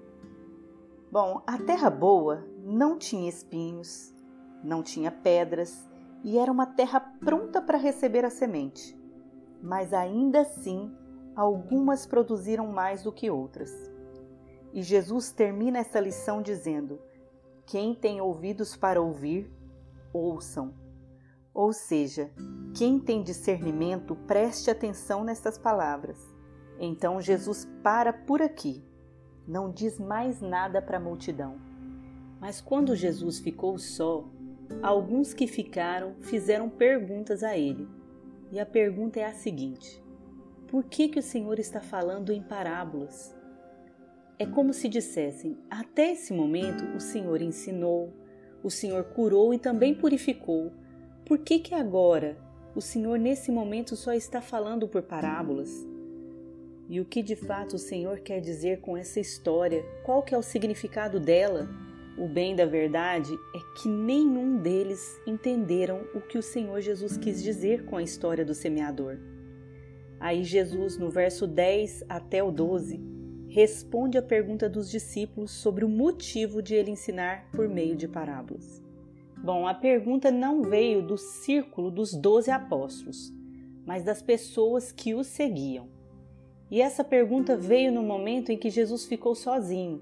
Bom, 1.12 1.42
a 1.48 1.58
terra 1.58 1.90
boa 1.90 2.46
não 2.64 2.98
tinha 2.98 3.30
espinhos, 3.30 4.14
não 4.64 4.84
tinha 4.84 5.12
pedras 5.12 5.88
e 6.24 6.38
era 6.38 6.52
uma 6.52 6.66
terra 6.66 7.00
pronta 7.00 7.62
para 7.62 7.78
receber 7.78 8.25
a 8.25 8.30
semente. 8.30 9.00
Mas 9.62 9.94
ainda 9.94 10.42
assim, 10.42 10.92
algumas 11.36 12.06
produziram 12.06 12.68
mais 12.68 13.04
do 13.04 13.12
que 13.12 13.30
outras. 13.30 13.72
E 14.74 14.82
Jesus 14.82 15.32
termina 15.32 15.80
essa 15.80 16.00
lição 16.00 16.42
dizendo: 16.42 17.00
Quem 17.66 17.96
tem 17.96 18.20
ouvidos 18.20 18.75
para 18.75 19.02
ouvir, 19.02 19.50
ouçam. 20.12 20.74
Ou 21.54 21.72
seja, 21.72 22.30
quem 22.75 23.00
tem 23.00 23.24
discernimento, 23.24 24.16
preste 24.28 24.70
atenção 24.70 25.24
nessas 25.24 25.58
palavras. 25.58 26.35
Então 26.79 27.22
Jesus 27.22 27.67
para 27.82 28.12
por 28.12 28.41
aqui, 28.41 28.84
não 29.48 29.72
diz 29.72 30.00
mais 30.00 30.41
nada 30.41 30.82
para 30.82 30.98
a 30.98 31.00
multidão. 31.00 31.55
Mas 32.39 32.60
quando 32.62 32.96
Jesus 32.96 33.39
ficou 33.39 33.77
só, 33.77 34.25
alguns 34.82 35.34
que 35.34 35.48
ficaram 35.48 36.15
fizeram 36.22 36.70
perguntas 36.70 37.44
a 37.44 37.58
ele. 37.58 37.88
E 38.51 38.60
a 38.60 38.65
pergunta 38.65 39.20
é 39.20 39.25
a 39.25 39.34
seguinte: 39.34 40.03
Por 40.67 40.84
que 40.84 41.08
que 41.08 41.20
o 41.20 41.24
Senhor 41.24 41.60
está 41.60 41.82
falando 41.82 42.32
em 42.32 42.41
parábolas? 42.41 43.36
É 44.38 44.46
como 44.46 44.74
se 44.74 44.89
dissessem: 44.89 45.58
Até 45.70 46.12
esse 46.12 46.34
momento 46.34 46.84
o 46.96 47.00
Senhor 47.00 47.41
ensinou, 47.41 48.13
o 48.63 48.70
Senhor 48.70 49.03
curou 49.05 49.53
e 49.53 49.60
também 49.60 49.96
purificou. 49.96 50.72
Por 51.25 51.39
que 51.39 51.60
que 51.60 51.74
agora 51.74 52.38
o 52.75 52.82
Senhor 52.82 53.17
nesse 53.17 53.51
momento 53.51 53.96
só 53.96 54.13
está 54.13 54.41
falando 54.41 54.88
por 54.88 55.01
parábolas? 55.01 55.95
E 56.88 57.00
o 57.00 57.06
que 57.06 57.24
de 57.24 57.36
fato 57.36 57.75
o 57.77 57.80
Senhor 57.80 58.20
quer 58.20 58.39
dizer 58.39 58.80
com 58.80 58.96
essa 58.96 59.20
história? 59.20 59.84
Qual 60.04 60.22
que 60.22 60.36
é 60.36 60.38
o 60.38 60.44
significado 60.44 61.20
dela? 61.20 61.68
O 62.18 62.27
bem 62.27 62.56
da 62.56 62.65
verdade 62.65 63.34
é 63.56 63.82
que 63.82 63.89
nenhum 63.89 64.58
deles 64.58 65.20
entenderam 65.25 66.06
o 66.13 66.22
que 66.22 66.38
o 66.38 66.44
Senhor 66.44 66.80
Jesus 66.80 67.18
quis 67.18 67.44
dizer 67.44 67.86
com 67.86 67.98
a 67.98 68.04
história 68.04 68.46
do 68.46 68.54
semeador. 68.54 69.18
Aí 70.20 70.44
Jesus, 70.44 70.98
no 70.98 71.10
verso 71.10 71.46
10 71.46 72.06
até 72.08 72.42
o 72.44 72.51
12, 72.51 73.01
responde 73.50 74.18
a 74.18 74.22
pergunta 74.22 74.70
dos 74.70 74.89
discípulos 74.89 75.51
sobre 75.51 75.84
o 75.84 75.89
motivo 75.89 76.62
de 76.62 76.75
ele 76.75 76.92
ensinar 76.92 77.50
por 77.51 77.68
meio 77.68 77.96
de 77.96 78.08
parábolas. 78.08 78.82
Bom, 79.38 79.68
a 79.68 79.74
pergunta 79.74 80.32
não 80.32 80.62
veio 80.62 81.01
do 81.01 81.18
círculo 81.18 81.92
dos 81.92 82.13
doze 82.13 82.50
apóstolos, 82.50 83.32
mas 83.86 84.04
das 84.04 84.22
pessoas 84.22 84.92
que 84.92 85.13
o 85.13 85.24
seguiam. 85.24 85.95
E 86.75 86.82
essa 86.82 87.05
pergunta 87.05 87.55
veio 87.55 87.89
no 87.89 88.03
momento 88.03 88.51
em 88.51 88.58
que 88.58 88.70
Jesus 88.70 89.05
ficou 89.05 89.34
sozinho. 89.34 90.01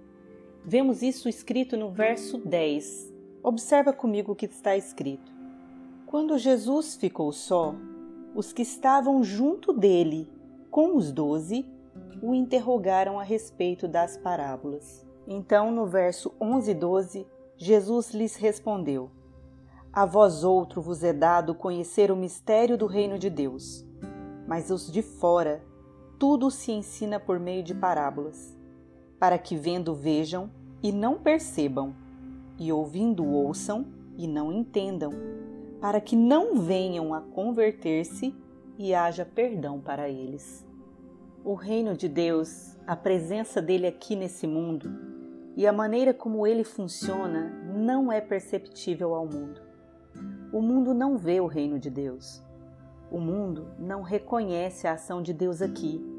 Vemos 0.65 1.03
isso 1.03 1.30
escrito 1.30 1.77
no 1.77 1.92
verso 1.92 2.39
10. 2.39 3.13
Observa 3.44 3.94
comigo 3.94 4.32
o 4.32 4.36
que 4.36 4.48
está 4.48 4.75
escrito. 4.75 5.32
Quando 6.08 6.36
Jesus 6.36 6.96
ficou 6.96 7.32
só, 7.32 7.75
os 8.34 8.51
que 8.51 8.63
estavam 8.63 9.24
junto 9.24 9.72
dele, 9.72 10.27
com 10.72 10.98
os 10.98 11.12
doze, 11.12 11.63
o 12.24 12.34
interrogaram 12.34 13.20
a 13.20 13.24
respeito 13.24 13.88
das 13.88 14.18
parábolas. 14.18 15.06
Então, 15.27 15.72
no 15.72 15.86
verso 15.86 16.34
11 16.42 16.72
e 16.72 16.74
12, 16.74 17.27
Jesus 17.56 18.15
lhes 18.15 18.36
respondeu: 18.36 19.12
A 19.94 20.08
vós 20.08 20.44
outro 20.44 20.82
vos 20.82 21.03
é 21.03 21.13
dado 21.13 21.53
conhecer 21.53 22.10
o 22.10 22.15
mistério 22.15 22.75
do 22.75 22.88
reino 22.88 23.20
de 23.20 23.30
Deus, 23.30 23.86
mas 24.48 24.72
os 24.72 24.92
de 24.92 25.03
fora 25.03 25.62
tudo 26.24 26.50
se 26.50 26.72
ensina 26.72 27.20
por 27.20 27.38
meio 27.38 27.62
de 27.62 27.75
parábolas, 27.75 28.58
para 29.20 29.38
que 29.38 29.58
vendo 29.58 29.94
vejam 29.94 30.50
e 30.82 30.89
não 30.89 31.15
percebam, 31.15 31.94
e 32.58 32.72
ouvindo 32.72 33.25
ouçam 33.25 33.86
e 34.18 34.25
não 34.25 34.50
entendam, 34.50 35.12
para 35.82 36.00
que 36.00 36.15
não 36.15 36.56
venham 36.56 37.13
a 37.13 37.20
converter-se 37.20 38.34
e 38.80 38.96
haja 38.96 39.25
perdão 39.25 39.82
para 39.82 40.08
eles. 40.08 40.65
O 41.44 41.56
reino 41.56 41.94
de 41.94 42.08
Deus, 42.08 42.77
a 42.88 42.96
presença 42.96 43.62
dele 43.62 43.86
aqui 43.86 44.15
nesse 44.15 44.48
mundo 44.48 44.89
e 45.58 45.68
a 45.68 45.74
maneira 45.74 46.13
como 46.13 46.48
ele 46.48 46.63
funciona 46.63 47.50
não 47.75 48.10
é 48.10 48.22
perceptível 48.22 49.13
ao 49.13 49.25
mundo. 49.25 49.60
O 50.53 50.62
mundo 50.62 50.94
não 50.94 51.18
vê 51.18 51.42
o 51.42 51.48
reino 51.48 51.77
de 51.77 51.89
Deus. 51.89 52.42
O 53.12 53.20
mundo 53.20 53.68
não 53.77 54.01
reconhece 54.01 54.88
a 54.88 54.94
ação 54.94 55.22
de 55.22 55.34
Deus 55.34 55.62
aqui 55.62 56.12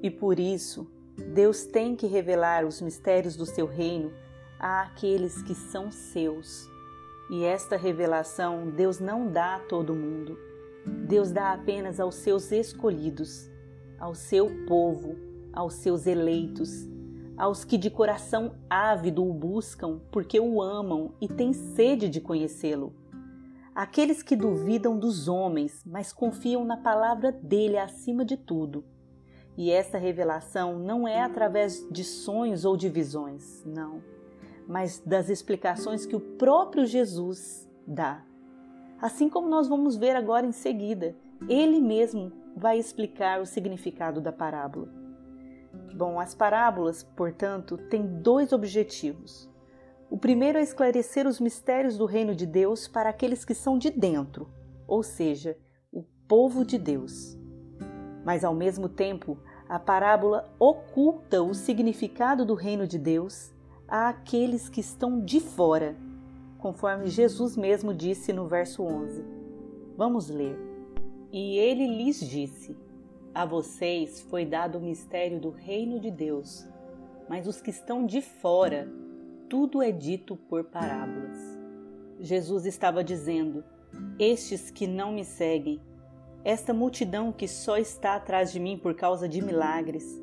e 0.00 0.10
por 0.10 0.38
isso, 0.38 0.86
Deus 1.34 1.64
tem 1.64 1.96
que 1.96 2.06
revelar 2.06 2.64
os 2.64 2.80
mistérios 2.80 3.36
do 3.36 3.44
seu 3.44 3.66
reino 3.66 4.12
àqueles 4.58 5.42
que 5.42 5.54
são 5.54 5.90
seus. 5.90 6.68
E 7.30 7.44
esta 7.44 7.76
revelação 7.76 8.70
Deus 8.70 9.00
não 9.00 9.30
dá 9.30 9.56
a 9.56 9.60
todo 9.60 9.96
mundo. 9.96 10.38
Deus 10.86 11.32
dá 11.32 11.52
apenas 11.52 11.98
aos 11.98 12.14
seus 12.14 12.52
escolhidos, 12.52 13.50
ao 13.98 14.14
seu 14.14 14.48
povo, 14.66 15.16
aos 15.52 15.74
seus 15.74 16.06
eleitos, 16.06 16.88
aos 17.36 17.64
que 17.64 17.76
de 17.76 17.90
coração 17.90 18.54
ávido 18.70 19.28
o 19.28 19.34
buscam 19.34 20.00
porque 20.12 20.38
o 20.38 20.62
amam 20.62 21.12
e 21.20 21.26
têm 21.26 21.52
sede 21.52 22.08
de 22.08 22.20
conhecê-lo. 22.20 22.94
Aqueles 23.74 24.22
que 24.22 24.36
duvidam 24.36 24.96
dos 24.96 25.28
homens, 25.28 25.82
mas 25.84 26.12
confiam 26.12 26.64
na 26.64 26.76
palavra 26.76 27.32
dele 27.32 27.76
acima 27.76 28.24
de 28.24 28.36
tudo 28.36 28.84
e 29.58 29.72
essa 29.72 29.98
revelação 29.98 30.78
não 30.78 31.08
é 31.08 31.20
através 31.20 31.84
de 31.90 32.04
sonhos 32.04 32.64
ou 32.64 32.76
de 32.76 32.88
visões, 32.88 33.64
não, 33.66 34.00
mas 34.68 35.00
das 35.04 35.28
explicações 35.28 36.06
que 36.06 36.14
o 36.14 36.20
próprio 36.20 36.86
Jesus 36.86 37.68
dá. 37.84 38.24
Assim 39.02 39.28
como 39.28 39.48
nós 39.48 39.66
vamos 39.66 39.96
ver 39.96 40.14
agora 40.14 40.46
em 40.46 40.52
seguida, 40.52 41.16
ele 41.48 41.80
mesmo 41.80 42.30
vai 42.56 42.78
explicar 42.78 43.40
o 43.40 43.46
significado 43.46 44.20
da 44.20 44.30
parábola. 44.30 44.88
Bom, 45.92 46.20
as 46.20 46.36
parábolas, 46.36 47.02
portanto, 47.02 47.76
têm 47.76 48.06
dois 48.06 48.52
objetivos. 48.52 49.50
O 50.08 50.16
primeiro 50.16 50.56
é 50.56 50.62
esclarecer 50.62 51.26
os 51.26 51.40
mistérios 51.40 51.98
do 51.98 52.06
reino 52.06 52.32
de 52.32 52.46
Deus 52.46 52.86
para 52.86 53.10
aqueles 53.10 53.44
que 53.44 53.54
são 53.54 53.76
de 53.76 53.90
dentro, 53.90 54.48
ou 54.86 55.02
seja, 55.02 55.58
o 55.92 56.04
povo 56.28 56.64
de 56.64 56.78
Deus. 56.78 57.36
Mas 58.24 58.44
ao 58.44 58.54
mesmo 58.54 58.90
tempo, 58.90 59.38
a 59.68 59.78
parábola 59.78 60.48
oculta 60.58 61.42
o 61.42 61.52
significado 61.52 62.44
do 62.46 62.54
reino 62.54 62.86
de 62.86 62.98
Deus 62.98 63.52
àqueles 63.86 64.68
que 64.68 64.80
estão 64.80 65.20
de 65.20 65.40
fora, 65.40 65.94
conforme 66.56 67.08
Jesus 67.08 67.56
mesmo 67.56 67.92
disse 67.92 68.32
no 68.32 68.46
verso 68.46 68.82
11. 68.82 69.22
Vamos 69.96 70.30
ler. 70.30 70.58
E 71.30 71.58
ele 71.58 71.86
lhes 71.86 72.18
disse: 72.20 72.74
A 73.34 73.44
vocês 73.44 74.22
foi 74.22 74.46
dado 74.46 74.78
o 74.78 74.80
mistério 74.80 75.38
do 75.38 75.50
reino 75.50 76.00
de 76.00 76.10
Deus, 76.10 76.66
mas 77.28 77.46
os 77.46 77.60
que 77.60 77.70
estão 77.70 78.06
de 78.06 78.22
fora, 78.22 78.90
tudo 79.50 79.82
é 79.82 79.92
dito 79.92 80.34
por 80.34 80.64
parábolas. 80.64 81.36
Jesus 82.18 82.64
estava 82.64 83.04
dizendo: 83.04 83.62
Estes 84.18 84.70
que 84.70 84.86
não 84.86 85.12
me 85.12 85.24
seguem 85.26 85.78
esta 86.48 86.72
multidão 86.72 87.30
que 87.30 87.46
só 87.46 87.76
está 87.76 88.14
atrás 88.14 88.50
de 88.50 88.58
mim 88.58 88.78
por 88.78 88.94
causa 88.94 89.28
de 89.28 89.42
milagres, 89.42 90.18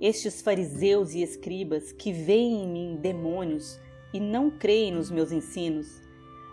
estes 0.00 0.42
fariseus 0.42 1.14
e 1.14 1.22
escribas 1.22 1.92
que 1.92 2.12
veem 2.12 2.64
em 2.64 2.68
mim 2.68 2.98
demônios 3.00 3.78
e 4.12 4.18
não 4.18 4.50
creem 4.50 4.90
nos 4.90 5.08
meus 5.08 5.30
ensinos, 5.30 6.02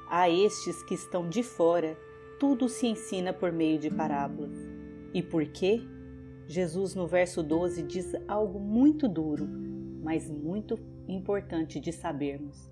a 0.07 0.29
estes 0.29 0.83
que 0.83 0.93
estão 0.93 1.27
de 1.27 1.41
fora, 1.41 1.97
tudo 2.39 2.69
se 2.69 2.85
ensina 2.85 3.33
por 3.33 3.51
meio 3.51 3.79
de 3.79 3.89
parábolas. 3.89 4.55
E 5.11 5.23
por 5.23 5.43
quê? 5.47 5.81
Jesus, 6.47 6.93
no 6.93 7.07
verso 7.07 7.41
12, 7.41 7.81
diz 7.81 8.13
algo 8.27 8.59
muito 8.59 9.07
duro, 9.07 9.49
mas 10.03 10.29
muito 10.29 10.77
importante 11.07 11.79
de 11.79 11.91
sabermos. 11.91 12.69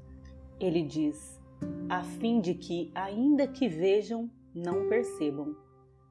Ele 0.59 0.83
diz: 0.83 1.41
a 1.89 2.03
fim 2.03 2.39
de 2.39 2.53
que, 2.53 2.91
ainda 2.93 3.47
que 3.47 3.67
vejam, 3.67 4.29
não 4.53 4.87
percebam 4.87 5.65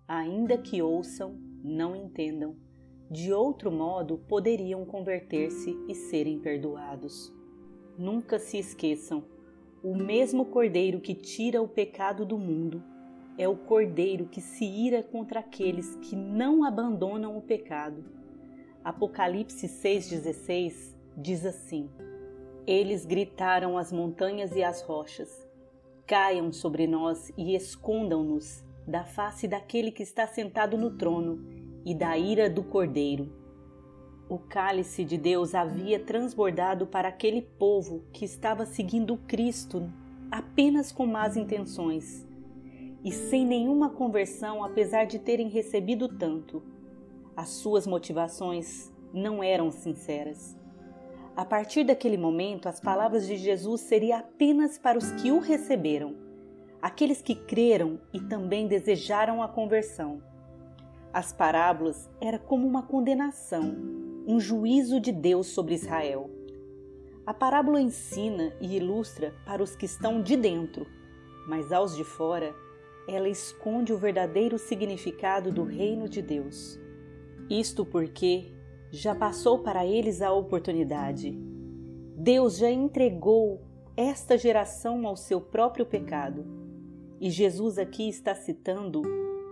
ainda 0.09 0.57
que 0.57 0.81
ouçam, 0.81 1.39
não 1.63 1.97
entendam. 1.97 2.57
De 3.11 3.33
outro 3.33 3.71
modo, 3.71 4.19
poderiam 4.29 4.85
converter-se 4.85 5.77
e 5.89 5.95
serem 5.95 6.39
perdoados. 6.39 7.33
Nunca 7.97 8.39
se 8.39 8.59
esqueçam: 8.59 9.25
o 9.83 9.95
mesmo 9.95 10.47
Cordeiro 10.47 11.01
que 11.01 11.15
tira 11.15 11.63
o 11.63 11.69
pecado 11.69 12.25
do 12.25 12.37
mundo 12.37 12.83
é 13.39 13.49
o 13.49 13.57
Cordeiro 13.57 14.27
que 14.27 14.41
se 14.41 14.65
ira 14.65 15.03
contra 15.03 15.41
aqueles 15.41 15.95
que 15.97 16.17
não 16.17 16.65
abandonam 16.65 17.37
o 17.37 17.43
pecado. 17.43 18.05
Apocalipse 18.83 19.69
6,16 19.69 20.97
diz 21.17 21.47
assim: 21.47 21.89
Eles 22.67 23.07
gritaram 23.07 23.79
às 23.79 23.93
montanhas 23.93 24.57
e 24.57 24.65
às 24.65 24.83
rochas: 24.83 25.47
Caiam 26.07 26.53
sobre 26.53 26.87
nós 26.89 27.33
e 27.37 27.55
escondam-nos 27.55 28.66
da 28.87 29.05
face 29.05 29.49
daquele 29.49 29.91
que 29.91 30.03
está 30.03 30.27
sentado 30.27 30.79
no 30.79 30.97
trono 30.97 31.45
e 31.85 31.95
da 31.95 32.17
ira 32.17 32.49
do 32.49 32.63
cordeiro. 32.63 33.33
O 34.29 34.39
cálice 34.39 35.05
de 35.05 35.17
Deus 35.17 35.55
havia 35.55 36.01
transbordado 36.01 36.87
para 36.87 37.09
aquele 37.09 37.43
povo 37.43 38.05
que 38.13 38.25
estava 38.25 38.67
seguindo 38.67 39.17
Cristo 39.19 39.93
apenas 40.31 40.91
com 40.91 41.07
más 41.07 41.37
intenções 41.37 42.27
e 43.05 43.13
sem 43.13 43.47
nenhuma 43.47 43.91
conversão, 43.91 44.65
apesar 44.65 45.05
de 45.05 45.21
terem 45.21 45.49
recebido 45.49 46.09
tanto. 46.09 46.61
As 47.37 47.51
suas 47.51 47.87
motivações 47.87 48.93
não 49.13 49.43
eram 49.43 49.71
sinceras. 49.71 50.59
A 51.37 51.45
partir 51.45 51.85
daquele 51.85 52.17
momento, 52.17 52.69
as 52.69 52.81
palavras 52.81 53.27
de 53.27 53.37
Jesus 53.37 53.83
seriam 53.83 54.19
apenas 54.19 54.77
para 54.77 54.99
os 54.99 55.13
que 55.13 55.31
o 55.31 55.39
receberam, 55.39 56.17
aqueles 56.81 57.23
que 57.23 57.35
creram 57.35 58.01
e 58.13 58.21
também 58.21 58.67
desejaram 58.67 59.43
a 59.43 59.49
conversão. 59.49 60.23
As 61.13 61.33
parábolas 61.33 62.11
eram 62.21 62.39
como 62.39 62.67
uma 62.67 62.83
condenação, 62.83 63.75
um 64.27 64.39
juízo 64.39 65.01
de 65.01 65.13
Deus 65.13 65.47
sobre 65.49 65.75
Israel. 65.75 66.31
A 67.25 67.33
parábola 67.35 67.81
ensina 67.81 68.53
e 68.61 68.77
ilustra 68.77 69.35
para 69.45 69.63
os 69.63 69.75
que 69.75 69.87
estão 69.87 70.23
de 70.23 70.37
dentro, 70.37 70.87
mas 71.49 71.73
aos 71.73 71.97
de 71.97 72.05
fora, 72.05 72.55
ela 73.09 73.29
esconde 73.29 73.93
o 73.93 73.99
verdadeiro 73.99 74.59
significado 74.59 75.51
do 75.51 75.65
reino 75.65 76.09
de 76.09 76.21
Deus. 76.21 76.79
Isto 77.49 77.85
porque 77.85 78.53
já 78.91 79.15
passou 79.15 79.61
para 79.61 79.87
eles 79.87 80.21
a 80.21 80.33
oportunidade. 80.33 81.33
Deus 82.17 82.59
já 82.59 82.71
entregou 82.71 83.61
esta 83.97 84.37
geração 84.37 85.07
ao 85.07 85.17
seu 85.17 85.41
próprio 85.41 85.87
pecado. 85.87 86.66
E 87.19 87.31
Jesus 87.31 87.79
aqui 87.79 88.11
está 88.11 88.35
citando 88.35 89.01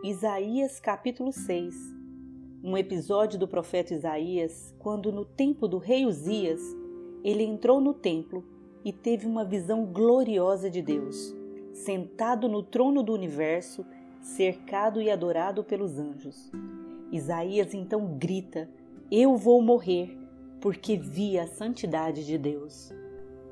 Isaías 0.04 0.78
capítulo 0.78 1.32
6, 1.32 1.74
um 2.62 2.76
episódio 2.76 3.38
do 3.38 3.48
profeta 3.48 3.94
Isaías, 3.94 4.74
quando 4.78 5.10
no 5.10 5.24
tempo 5.24 5.66
do 5.66 5.78
rei 5.78 6.04
Uzias, 6.04 6.60
ele 7.24 7.42
entrou 7.42 7.80
no 7.80 7.94
templo 7.94 8.44
e 8.84 8.92
teve 8.92 9.26
uma 9.26 9.46
visão 9.46 9.86
gloriosa 9.86 10.68
de 10.68 10.82
Deus, 10.82 11.34
sentado 11.72 12.50
no 12.50 12.62
trono 12.62 13.02
do 13.02 13.14
universo, 13.14 13.82
cercado 14.20 15.00
e 15.00 15.10
adorado 15.10 15.64
pelos 15.64 15.98
anjos. 15.98 16.52
Isaías 17.10 17.72
então 17.72 18.18
grita: 18.18 18.68
eu 19.10 19.38
vou 19.38 19.62
morrer, 19.62 20.18
porque 20.60 20.98
vi 20.98 21.38
a 21.38 21.46
santidade 21.46 22.26
de 22.26 22.36
Deus. 22.36 22.92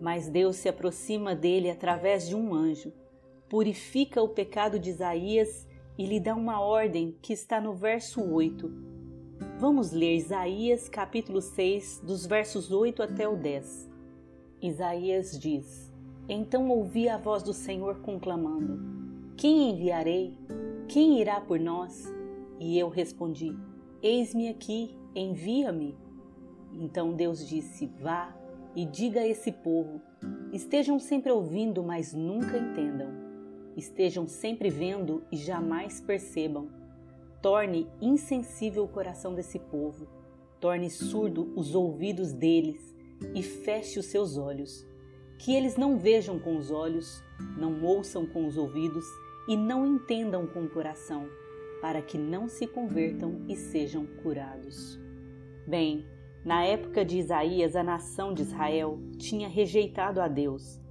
Mas 0.02 0.28
Deus 0.28 0.56
se 0.56 0.68
aproxima 0.68 1.34
dele 1.34 1.70
através 1.70 2.28
de 2.28 2.36
um 2.36 2.52
anjo, 2.52 2.92
purifica 3.52 4.22
o 4.22 4.30
pecado 4.30 4.78
de 4.78 4.88
Isaías 4.88 5.68
e 5.98 6.06
lhe 6.06 6.18
dá 6.18 6.34
uma 6.34 6.58
ordem 6.58 7.14
que 7.20 7.34
está 7.34 7.60
no 7.60 7.74
verso 7.74 8.22
8. 8.22 8.72
Vamos 9.58 9.92
ler 9.92 10.16
Isaías 10.16 10.88
capítulo 10.88 11.42
6, 11.42 12.00
dos 12.02 12.24
versos 12.24 12.72
8 12.72 13.02
até 13.02 13.28
o 13.28 13.36
10. 13.36 13.90
Isaías 14.62 15.38
diz: 15.38 15.92
Então 16.26 16.70
ouvi 16.70 17.10
a 17.10 17.18
voz 17.18 17.42
do 17.42 17.52
Senhor 17.52 17.96
conclamando: 17.96 18.80
Quem 19.36 19.68
enviarei? 19.68 20.38
Quem 20.88 21.20
irá 21.20 21.38
por 21.38 21.60
nós? 21.60 22.10
E 22.58 22.78
eu 22.78 22.88
respondi: 22.88 23.54
Eis-me 24.02 24.48
aqui, 24.48 24.96
envia-me. 25.14 25.94
Então 26.72 27.12
Deus 27.12 27.46
disse: 27.46 27.86
Vá 28.00 28.34
e 28.74 28.86
diga 28.86 29.20
a 29.20 29.28
esse 29.28 29.52
povo: 29.52 30.00
estejam 30.54 30.98
sempre 30.98 31.30
ouvindo, 31.30 31.82
mas 31.82 32.14
nunca 32.14 32.56
entendam. 32.56 33.21
Estejam 33.76 34.26
sempre 34.26 34.70
vendo 34.70 35.22
e 35.30 35.36
jamais 35.36 36.00
percebam. 36.00 36.68
Torne 37.40 37.88
insensível 38.00 38.84
o 38.84 38.88
coração 38.88 39.34
desse 39.34 39.58
povo, 39.58 40.06
torne 40.60 40.88
surdo 40.90 41.52
os 41.56 41.74
ouvidos 41.74 42.32
deles 42.32 42.94
e 43.34 43.42
feche 43.42 43.98
os 43.98 44.06
seus 44.06 44.36
olhos. 44.36 44.86
Que 45.38 45.54
eles 45.54 45.76
não 45.76 45.98
vejam 45.98 46.38
com 46.38 46.56
os 46.56 46.70
olhos, 46.70 47.22
não 47.58 47.82
ouçam 47.82 48.26
com 48.26 48.46
os 48.46 48.56
ouvidos 48.56 49.04
e 49.48 49.56
não 49.56 49.86
entendam 49.86 50.46
com 50.46 50.64
o 50.64 50.70
coração, 50.70 51.26
para 51.80 52.00
que 52.00 52.16
não 52.16 52.48
se 52.48 52.66
convertam 52.66 53.44
e 53.48 53.56
sejam 53.56 54.06
curados. 54.22 55.00
Bem, 55.66 56.06
na 56.44 56.64
época 56.64 57.04
de 57.04 57.18
Isaías, 57.18 57.76
a 57.76 57.82
nação 57.84 58.34
de 58.34 58.42
Israel 58.42 58.98
tinha 59.16 59.48
rejeitado 59.48 60.20
a 60.20 60.26
Deus. 60.26 60.81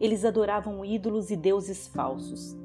Eles 0.00 0.24
adoravam 0.24 0.84
ídolos 0.84 1.30
e 1.30 1.36
deuses 1.36 1.86
falsos. 1.86 2.56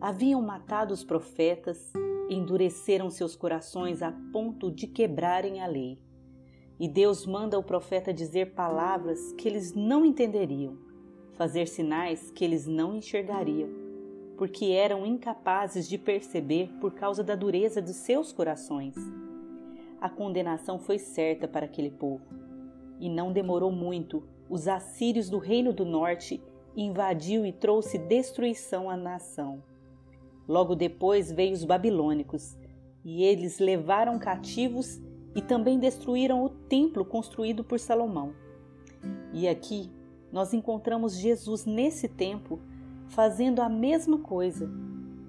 Haviam 0.00 0.42
matado 0.42 0.92
os 0.92 1.02
profetas, 1.02 1.92
endureceram 2.28 3.10
seus 3.10 3.34
corações 3.34 4.02
a 4.02 4.12
ponto 4.32 4.70
de 4.70 4.86
quebrarem 4.86 5.60
a 5.60 5.66
lei. 5.66 5.98
E 6.78 6.88
Deus 6.88 7.26
manda 7.26 7.58
o 7.58 7.62
profeta 7.62 8.12
dizer 8.12 8.54
palavras 8.54 9.32
que 9.32 9.48
eles 9.48 9.72
não 9.74 10.04
entenderiam, 10.04 10.76
fazer 11.34 11.66
sinais 11.68 12.30
que 12.30 12.44
eles 12.44 12.66
não 12.66 12.96
enxergariam, 12.96 13.68
porque 14.36 14.66
eram 14.66 15.06
incapazes 15.06 15.88
de 15.88 15.96
perceber 15.96 16.70
por 16.80 16.92
causa 16.92 17.22
da 17.22 17.34
dureza 17.34 17.80
de 17.80 17.94
seus 17.94 18.32
corações 18.32 18.94
a 20.04 20.10
condenação 20.10 20.78
foi 20.78 20.98
certa 20.98 21.48
para 21.48 21.64
aquele 21.64 21.90
povo. 21.90 22.26
E 23.00 23.08
não 23.08 23.32
demorou 23.32 23.72
muito, 23.72 24.22
os 24.50 24.68
assírios 24.68 25.30
do 25.30 25.38
reino 25.38 25.72
do 25.72 25.86
norte 25.86 26.42
invadiu 26.76 27.46
e 27.46 27.52
trouxe 27.52 27.98
destruição 27.98 28.90
à 28.90 28.96
nação. 28.96 29.62
Logo 30.46 30.74
depois 30.74 31.32
veio 31.32 31.52
os 31.52 31.64
babilônicos, 31.64 32.56
e 33.04 33.22
eles 33.22 33.58
levaram 33.58 34.18
cativos 34.18 35.00
e 35.34 35.42
também 35.42 35.78
destruíram 35.78 36.44
o 36.44 36.48
templo 36.48 37.04
construído 37.04 37.62
por 37.62 37.78
Salomão. 37.78 38.32
E 39.32 39.46
aqui 39.48 39.90
nós 40.32 40.52
encontramos 40.52 41.16
Jesus 41.16 41.64
nesse 41.64 42.08
tempo 42.08 42.60
fazendo 43.08 43.60
a 43.60 43.68
mesma 43.68 44.18
coisa, 44.18 44.70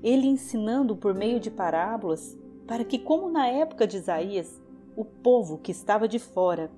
ele 0.01 0.27
ensinando 0.27 0.95
por 0.95 1.13
meio 1.13 1.39
de 1.39 1.51
parábolas, 1.51 2.37
para 2.65 2.83
que, 2.83 2.97
como 2.97 3.29
na 3.29 3.47
época 3.47 3.85
de 3.85 3.97
Isaías, 3.97 4.61
o 4.95 5.03
povo 5.03 5.57
que 5.57 5.71
estava 5.71 6.07
de 6.07 6.17
fora 6.17 6.71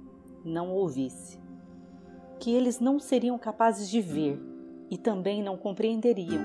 não 0.44 0.72
ouvisse, 0.72 1.40
que 2.40 2.52
eles 2.52 2.80
não 2.80 3.00
seriam 3.00 3.38
capazes 3.38 3.90
de 3.90 4.02
ver 4.02 4.57
e 4.90 4.98
também 4.98 5.44
não 5.44 5.58
compreenderiam, 5.58 6.44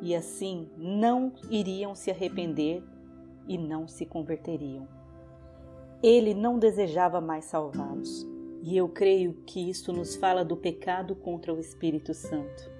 e 0.00 0.14
assim 0.14 0.68
não 0.76 1.32
iriam 1.50 1.94
se 1.94 2.10
arrepender 2.10 2.82
e 3.48 3.56
não 3.56 3.86
se 3.88 4.04
converteriam. 4.04 4.86
Ele 6.02 6.34
não 6.34 6.58
desejava 6.58 7.20
mais 7.20 7.44
salvá-los, 7.44 8.26
e 8.62 8.76
eu 8.76 8.88
creio 8.88 9.34
que 9.46 9.70
isto 9.70 9.92
nos 9.92 10.16
fala 10.16 10.44
do 10.44 10.56
pecado 10.56 11.14
contra 11.14 11.52
o 11.52 11.58
Espírito 11.58 12.12
Santo. 12.14 12.70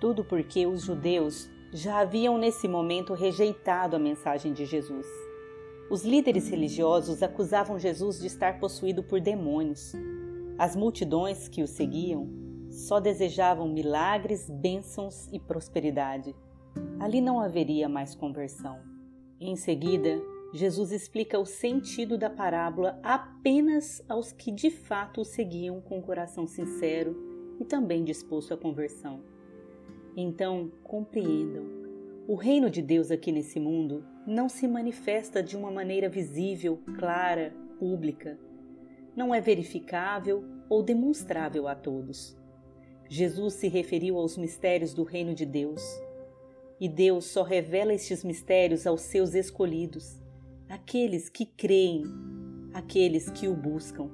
Tudo 0.00 0.24
porque 0.24 0.66
os 0.66 0.82
judeus 0.82 1.48
já 1.72 2.00
haviam 2.00 2.36
nesse 2.36 2.68
momento 2.68 3.14
rejeitado 3.14 3.96
a 3.96 3.98
mensagem 3.98 4.52
de 4.52 4.66
Jesus. 4.66 5.06
Os 5.90 6.04
líderes 6.04 6.48
religiosos 6.48 7.22
acusavam 7.22 7.78
Jesus 7.78 8.18
de 8.18 8.26
estar 8.26 8.58
possuído 8.58 9.02
por 9.02 9.20
demônios. 9.20 9.92
As 10.58 10.74
multidões 10.74 11.48
que 11.48 11.62
o 11.62 11.66
seguiam 11.66 12.41
só 12.72 12.98
desejavam 12.98 13.68
milagres, 13.68 14.48
bênçãos 14.50 15.28
e 15.32 15.38
prosperidade. 15.38 16.34
Ali 16.98 17.20
não 17.20 17.40
haveria 17.40 17.88
mais 17.88 18.14
conversão. 18.14 18.80
Em 19.40 19.54
seguida, 19.54 20.20
Jesus 20.52 20.90
explica 20.90 21.38
o 21.38 21.46
sentido 21.46 22.18
da 22.18 22.30
parábola 22.30 22.98
apenas 23.02 24.02
aos 24.08 24.32
que 24.32 24.50
de 24.50 24.70
fato 24.70 25.20
o 25.20 25.24
seguiam 25.24 25.80
com 25.80 25.98
o 25.98 26.02
coração 26.02 26.46
sincero 26.46 27.16
e 27.60 27.64
também 27.64 28.02
disposto 28.02 28.54
à 28.54 28.56
conversão. 28.56 29.20
Então, 30.16 30.72
compreendam 30.82 31.82
o 32.28 32.36
reino 32.36 32.70
de 32.70 32.80
Deus 32.80 33.10
aqui 33.10 33.32
nesse 33.32 33.58
mundo 33.58 34.04
não 34.24 34.48
se 34.48 34.68
manifesta 34.68 35.42
de 35.42 35.56
uma 35.56 35.72
maneira 35.72 36.08
visível, 36.08 36.80
clara, 36.96 37.52
pública. 37.80 38.38
Não 39.16 39.34
é 39.34 39.40
verificável 39.40 40.44
ou 40.68 40.84
demonstrável 40.84 41.66
a 41.66 41.74
todos. 41.74 42.38
Jesus 43.14 43.56
se 43.56 43.68
referiu 43.68 44.16
aos 44.16 44.38
mistérios 44.38 44.94
do 44.94 45.02
reino 45.02 45.34
de 45.34 45.44
Deus. 45.44 45.82
E 46.80 46.88
Deus 46.88 47.26
só 47.26 47.42
revela 47.42 47.92
estes 47.92 48.24
mistérios 48.24 48.86
aos 48.86 49.02
seus 49.02 49.34
escolhidos, 49.34 50.18
aqueles 50.66 51.28
que 51.28 51.44
creem, 51.44 52.04
aqueles 52.72 53.28
que 53.28 53.46
o 53.48 53.54
buscam. 53.54 54.08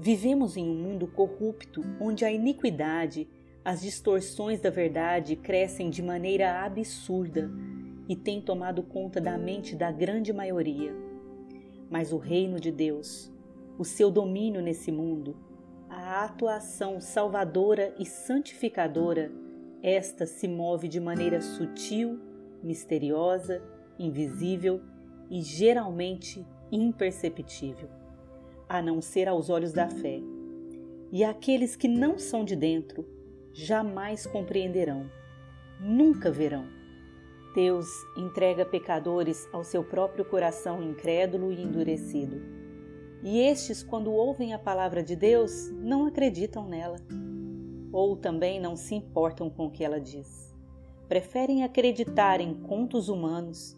Vivemos 0.00 0.56
em 0.56 0.66
um 0.66 0.74
mundo 0.74 1.06
corrupto 1.08 1.82
onde 2.00 2.24
a 2.24 2.32
iniquidade 2.32 3.28
as 3.62 3.82
distorções 3.82 4.62
da 4.62 4.70
verdade 4.70 5.36
crescem 5.36 5.90
de 5.90 6.02
maneira 6.02 6.64
absurda 6.64 7.50
e 8.08 8.16
têm 8.16 8.40
tomado 8.40 8.82
conta 8.82 9.20
da 9.20 9.36
mente 9.36 9.76
da 9.76 9.92
grande 9.92 10.32
maioria. 10.32 10.94
Mas 11.90 12.14
o 12.14 12.16
reino 12.16 12.58
de 12.58 12.72
Deus, 12.72 13.30
o 13.78 13.84
seu 13.84 14.10
domínio 14.10 14.62
nesse 14.62 14.90
mundo, 14.90 15.49
a 16.10 16.24
atuação 16.24 17.00
salvadora 17.00 17.94
e 17.96 18.04
santificadora, 18.04 19.30
esta 19.80 20.26
se 20.26 20.48
move 20.48 20.88
de 20.88 20.98
maneira 20.98 21.40
sutil, 21.40 22.18
misteriosa, 22.60 23.62
invisível 23.96 24.80
e 25.30 25.40
geralmente 25.40 26.44
imperceptível, 26.72 27.88
a 28.68 28.82
não 28.82 29.00
ser 29.00 29.28
aos 29.28 29.48
olhos 29.48 29.72
da 29.72 29.88
fé. 29.88 30.20
E 31.12 31.22
aqueles 31.22 31.76
que 31.76 31.86
não 31.86 32.18
são 32.18 32.44
de 32.44 32.56
dentro 32.56 33.06
jamais 33.52 34.26
compreenderão, 34.26 35.08
nunca 35.78 36.28
verão. 36.28 36.66
Deus 37.54 37.86
entrega 38.16 38.66
pecadores 38.66 39.48
ao 39.52 39.62
seu 39.62 39.84
próprio 39.84 40.24
coração 40.24 40.82
incrédulo 40.82 41.52
e 41.52 41.62
endurecido. 41.62 42.59
E 43.22 43.38
estes, 43.40 43.82
quando 43.82 44.10
ouvem 44.10 44.54
a 44.54 44.58
palavra 44.58 45.02
de 45.02 45.14
Deus, 45.14 45.70
não 45.72 46.06
acreditam 46.06 46.66
nela, 46.66 46.96
ou 47.92 48.16
também 48.16 48.58
não 48.58 48.76
se 48.76 48.94
importam 48.94 49.50
com 49.50 49.66
o 49.66 49.70
que 49.70 49.84
ela 49.84 50.00
diz. 50.00 50.54
Preferem 51.06 51.62
acreditar 51.62 52.40
em 52.40 52.54
contos 52.54 53.08
humanos, 53.08 53.76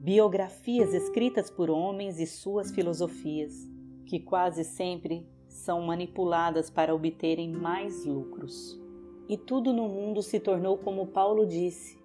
biografias 0.00 0.92
escritas 0.92 1.48
por 1.48 1.70
homens 1.70 2.18
e 2.18 2.26
suas 2.26 2.72
filosofias, 2.72 3.68
que 4.04 4.18
quase 4.18 4.64
sempre 4.64 5.24
são 5.46 5.82
manipuladas 5.82 6.68
para 6.68 6.94
obterem 6.94 7.52
mais 7.52 8.04
lucros. 8.04 8.80
E 9.28 9.36
tudo 9.36 9.72
no 9.72 9.88
mundo 9.88 10.22
se 10.22 10.40
tornou 10.40 10.76
como 10.76 11.06
Paulo 11.06 11.46
disse. 11.46 11.96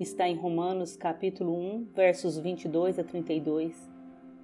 Está 0.00 0.28
em 0.28 0.34
Romanos 0.34 0.96
capítulo 0.96 1.54
1, 1.54 1.88
versos 1.94 2.36
22 2.36 2.98
a 2.98 3.04
32. 3.04 3.89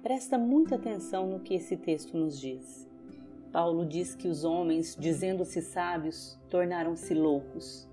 Presta 0.01 0.37
muita 0.37 0.75
atenção 0.75 1.27
no 1.27 1.39
que 1.39 1.55
esse 1.55 1.75
texto 1.75 2.15
nos 2.15 2.39
diz. 2.39 2.87
Paulo 3.51 3.85
diz 3.85 4.13
que 4.13 4.27
os 4.27 4.43
homens, 4.43 4.95
dizendo-se 4.97 5.61
sábios, 5.61 6.39
tornaram-se 6.49 7.13
loucos. 7.13 7.89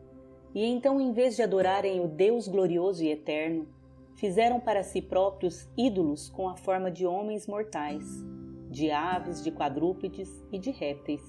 E 0.54 0.64
então, 0.64 1.00
em 1.00 1.12
vez 1.12 1.34
de 1.34 1.42
adorarem 1.42 2.00
o 2.00 2.06
Deus 2.06 2.46
glorioso 2.46 3.02
e 3.02 3.10
eterno, 3.10 3.66
fizeram 4.14 4.60
para 4.60 4.82
si 4.82 5.00
próprios 5.00 5.68
ídolos 5.76 6.28
com 6.28 6.48
a 6.48 6.56
forma 6.56 6.90
de 6.90 7.06
homens 7.06 7.46
mortais, 7.46 8.04
de 8.70 8.90
aves, 8.90 9.42
de 9.42 9.50
quadrúpedes 9.50 10.44
e 10.52 10.58
de 10.58 10.70
répteis. 10.70 11.22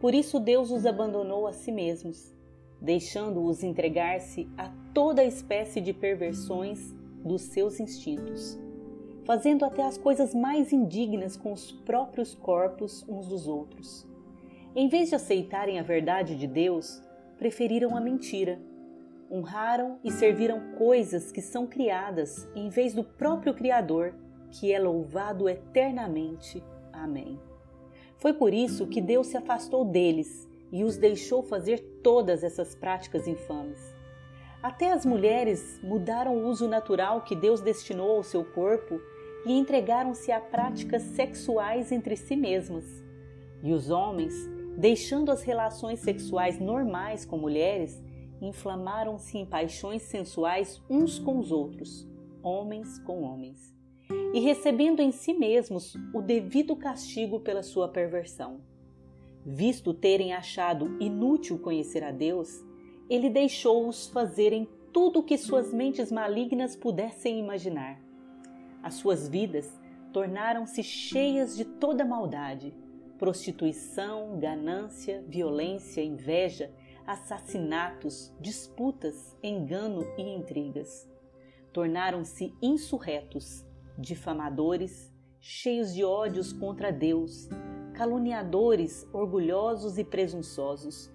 Por 0.00 0.14
isso 0.14 0.40
Deus 0.40 0.70
os 0.70 0.86
abandonou 0.86 1.46
a 1.46 1.52
si 1.52 1.70
mesmos, 1.70 2.34
deixando-os 2.80 3.62
entregar-se 3.62 4.48
a 4.56 4.72
toda 4.94 5.22
espécie 5.22 5.80
de 5.80 5.92
perversões 5.92 6.94
dos 7.22 7.42
seus 7.42 7.78
instintos, 7.78 8.58
fazendo 9.30 9.64
até 9.64 9.84
as 9.84 9.96
coisas 9.96 10.34
mais 10.34 10.72
indignas 10.72 11.36
com 11.36 11.52
os 11.52 11.70
próprios 11.70 12.34
corpos 12.34 13.06
uns 13.08 13.28
dos 13.28 13.46
outros. 13.46 14.04
Em 14.74 14.88
vez 14.88 15.08
de 15.08 15.14
aceitarem 15.14 15.78
a 15.78 15.84
verdade 15.84 16.34
de 16.34 16.48
Deus, 16.48 17.00
preferiram 17.38 17.96
a 17.96 18.00
mentira. 18.00 18.60
Honraram 19.30 20.00
e 20.02 20.10
serviram 20.10 20.74
coisas 20.76 21.30
que 21.30 21.40
são 21.40 21.64
criadas 21.64 22.48
em 22.56 22.68
vez 22.70 22.92
do 22.92 23.04
próprio 23.04 23.54
Criador 23.54 24.16
que 24.50 24.72
é 24.72 24.80
louvado 24.80 25.48
eternamente. 25.48 26.60
Amém. 26.92 27.38
Foi 28.16 28.32
por 28.32 28.52
isso 28.52 28.88
que 28.88 29.00
Deus 29.00 29.28
se 29.28 29.36
afastou 29.36 29.84
deles 29.84 30.50
e 30.72 30.82
os 30.82 30.96
deixou 30.96 31.40
fazer 31.40 31.78
todas 32.02 32.42
essas 32.42 32.74
práticas 32.74 33.28
infames. 33.28 33.94
Até 34.60 34.90
as 34.90 35.06
mulheres 35.06 35.80
mudaram 35.84 36.36
o 36.36 36.48
uso 36.48 36.66
natural 36.66 37.20
que 37.22 37.36
Deus 37.36 37.60
destinou 37.60 38.16
ao 38.16 38.24
seu 38.24 38.44
corpo 38.44 39.00
e 39.46 39.52
entregaram-se 39.52 40.30
a 40.30 40.40
práticas 40.40 41.02
sexuais 41.02 41.90
entre 41.92 42.16
si 42.16 42.36
mesmas. 42.36 42.84
E 43.62 43.72
os 43.72 43.90
homens, 43.90 44.34
deixando 44.76 45.30
as 45.30 45.42
relações 45.42 46.00
sexuais 46.00 46.58
normais 46.58 47.24
com 47.24 47.38
mulheres, 47.38 48.02
inflamaram-se 48.40 49.38
em 49.38 49.46
paixões 49.46 50.02
sensuais 50.02 50.82
uns 50.88 51.18
com 51.18 51.38
os 51.38 51.52
outros, 51.52 52.08
homens 52.42 52.98
com 53.00 53.22
homens 53.22 53.70
e 54.32 54.40
recebendo 54.40 55.00
em 55.00 55.10
si 55.10 55.32
mesmos 55.32 55.96
o 56.12 56.20
devido 56.20 56.76
castigo 56.76 57.40
pela 57.40 57.62
sua 57.62 57.88
perversão. 57.88 58.60
Visto 59.44 59.94
terem 59.94 60.32
achado 60.32 60.96
inútil 61.00 61.58
conhecer 61.58 62.04
a 62.04 62.10
Deus, 62.10 62.64
ele 63.08 63.28
deixou-os 63.28 64.08
fazerem 64.08 64.68
tudo 64.92 65.20
o 65.20 65.22
que 65.22 65.38
suas 65.38 65.72
mentes 65.72 66.12
malignas 66.12 66.76
pudessem 66.76 67.38
imaginar. 67.38 68.00
As 68.82 68.94
suas 68.94 69.28
vidas 69.28 69.80
tornaram-se 70.12 70.82
cheias 70.82 71.56
de 71.56 71.64
toda 71.64 72.04
maldade, 72.04 72.74
prostituição, 73.18 74.38
ganância, 74.38 75.22
violência, 75.28 76.02
inveja, 76.02 76.72
assassinatos, 77.06 78.32
disputas, 78.40 79.36
engano 79.42 80.06
e 80.16 80.22
intrigas. 80.22 81.08
Tornaram-se 81.72 82.54
insurretos, 82.62 83.64
difamadores, 83.98 85.12
cheios 85.38 85.94
de 85.94 86.04
ódios 86.04 86.52
contra 86.52 86.90
Deus, 86.90 87.48
caluniadores, 87.94 89.06
orgulhosos 89.12 89.98
e 89.98 90.04
presunçosos, 90.04 91.10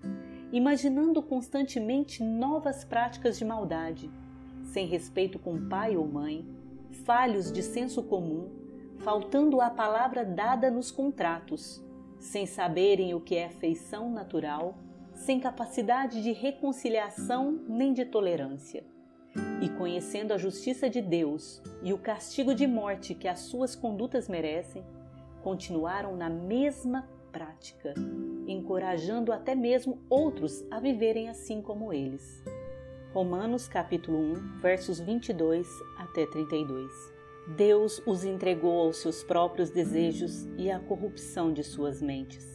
imaginando 0.51 1.21
constantemente 1.21 2.23
novas 2.23 2.83
práticas 2.83 3.37
de 3.37 3.45
maldade, 3.45 4.11
sem 4.63 4.85
respeito 4.85 5.39
com 5.39 5.67
pai 5.67 5.97
ou 5.97 6.07
mãe, 6.07 6.54
falhos 7.03 7.51
de 7.51 7.61
senso 7.61 8.03
comum, 8.03 8.49
faltando 8.99 9.61
a 9.61 9.69
palavra 9.69 10.23
dada 10.23 10.71
nos 10.71 10.91
contratos, 10.91 11.83
sem 12.19 12.45
saberem 12.45 13.13
o 13.13 13.19
que 13.19 13.35
é 13.35 13.45
afeição 13.45 14.09
natural, 14.09 14.75
sem 15.13 15.39
capacidade 15.39 16.21
de 16.23 16.31
reconciliação 16.31 17.59
nem 17.67 17.93
de 17.93 18.05
tolerância 18.05 18.83
e 19.61 19.69
conhecendo 19.69 20.33
a 20.33 20.37
justiça 20.37 20.89
de 20.89 21.01
Deus 21.01 21.61
e 21.83 21.93
o 21.93 21.97
castigo 21.97 22.53
de 22.53 22.65
morte 22.65 23.13
que 23.13 23.27
as 23.27 23.39
suas 23.39 23.75
condutas 23.75 24.27
merecem, 24.27 24.83
continuaram 25.43 26.15
na 26.15 26.29
mesma 26.29 27.07
prática, 27.31 27.93
encorajando 28.47 29.31
até 29.31 29.53
mesmo 29.53 29.99
outros 30.09 30.63
a 30.71 30.79
viverem 30.79 31.29
assim 31.29 31.61
como 31.61 31.91
eles. 31.91 32.43
Romanos 33.15 33.65
capítulo 33.69 34.17
1, 34.17 34.59
versos 34.59 34.99
22 34.99 35.65
até 35.97 36.25
32. 36.25 36.91
Deus 37.55 38.01
os 38.05 38.25
entregou 38.25 38.81
aos 38.81 38.97
seus 38.97 39.23
próprios 39.23 39.69
desejos 39.69 40.45
e 40.57 40.69
à 40.69 40.81
corrupção 40.81 41.53
de 41.53 41.63
suas 41.63 42.01
mentes, 42.01 42.45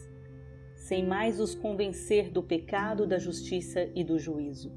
sem 0.75 1.03
mais 1.03 1.39
os 1.39 1.55
convencer 1.55 2.29
do 2.29 2.43
pecado, 2.43 3.07
da 3.07 3.17
justiça 3.17 3.89
e 3.95 4.03
do 4.03 4.19
juízo 4.19 4.71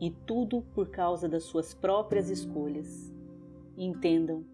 e 0.00 0.10
tudo 0.10 0.62
por 0.74 0.90
causa 0.90 1.28
das 1.28 1.44
suas 1.44 1.72
próprias 1.72 2.28
escolhas. 2.28 3.14
Entendam, 3.76 4.44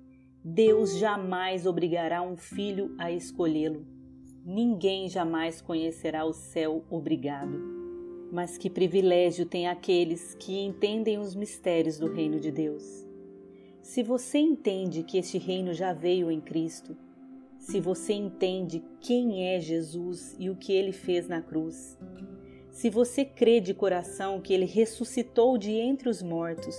Deus 0.44 0.98
jamais 0.98 1.64
obrigará 1.64 2.20
um 2.20 2.36
filho 2.36 2.94
a 2.98 3.10
escolhê-lo. 3.10 3.86
Ninguém 4.44 5.08
jamais 5.08 5.62
conhecerá 5.62 6.22
o 6.26 6.34
céu 6.34 6.84
obrigado. 6.90 7.73
Mas 8.32 8.58
que 8.58 8.68
privilégio 8.68 9.46
tem 9.46 9.68
aqueles 9.68 10.34
que 10.34 10.58
entendem 10.58 11.18
os 11.18 11.34
mistérios 11.34 11.98
do 11.98 12.12
reino 12.12 12.40
de 12.40 12.50
Deus. 12.50 13.06
Se 13.80 14.02
você 14.02 14.38
entende 14.38 15.02
que 15.02 15.18
este 15.18 15.38
reino 15.38 15.72
já 15.72 15.92
veio 15.92 16.30
em 16.30 16.40
Cristo, 16.40 16.96
se 17.58 17.80
você 17.80 18.12
entende 18.12 18.82
quem 19.00 19.48
é 19.48 19.60
Jesus 19.60 20.34
e 20.38 20.50
o 20.50 20.56
que 20.56 20.72
ele 20.72 20.92
fez 20.92 21.28
na 21.28 21.40
cruz, 21.40 21.98
se 22.70 22.90
você 22.90 23.24
crê 23.24 23.60
de 23.60 23.72
coração 23.72 24.40
que 24.40 24.52
ele 24.52 24.64
ressuscitou 24.64 25.56
de 25.56 25.70
entre 25.72 26.08
os 26.08 26.22
mortos, 26.22 26.76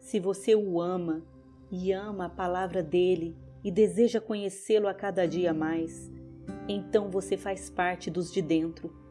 se 0.00 0.18
você 0.18 0.54
o 0.54 0.80
ama 0.80 1.24
e 1.70 1.92
ama 1.92 2.26
a 2.26 2.28
palavra 2.28 2.82
dele 2.82 3.36
e 3.62 3.70
deseja 3.70 4.20
conhecê-lo 4.20 4.88
a 4.88 4.92
cada 4.92 5.26
dia 5.26 5.54
mais, 5.54 6.10
então 6.68 7.10
você 7.10 7.36
faz 7.36 7.70
parte 7.70 8.10
dos 8.10 8.32
de 8.32 8.42
dentro. 8.42 9.03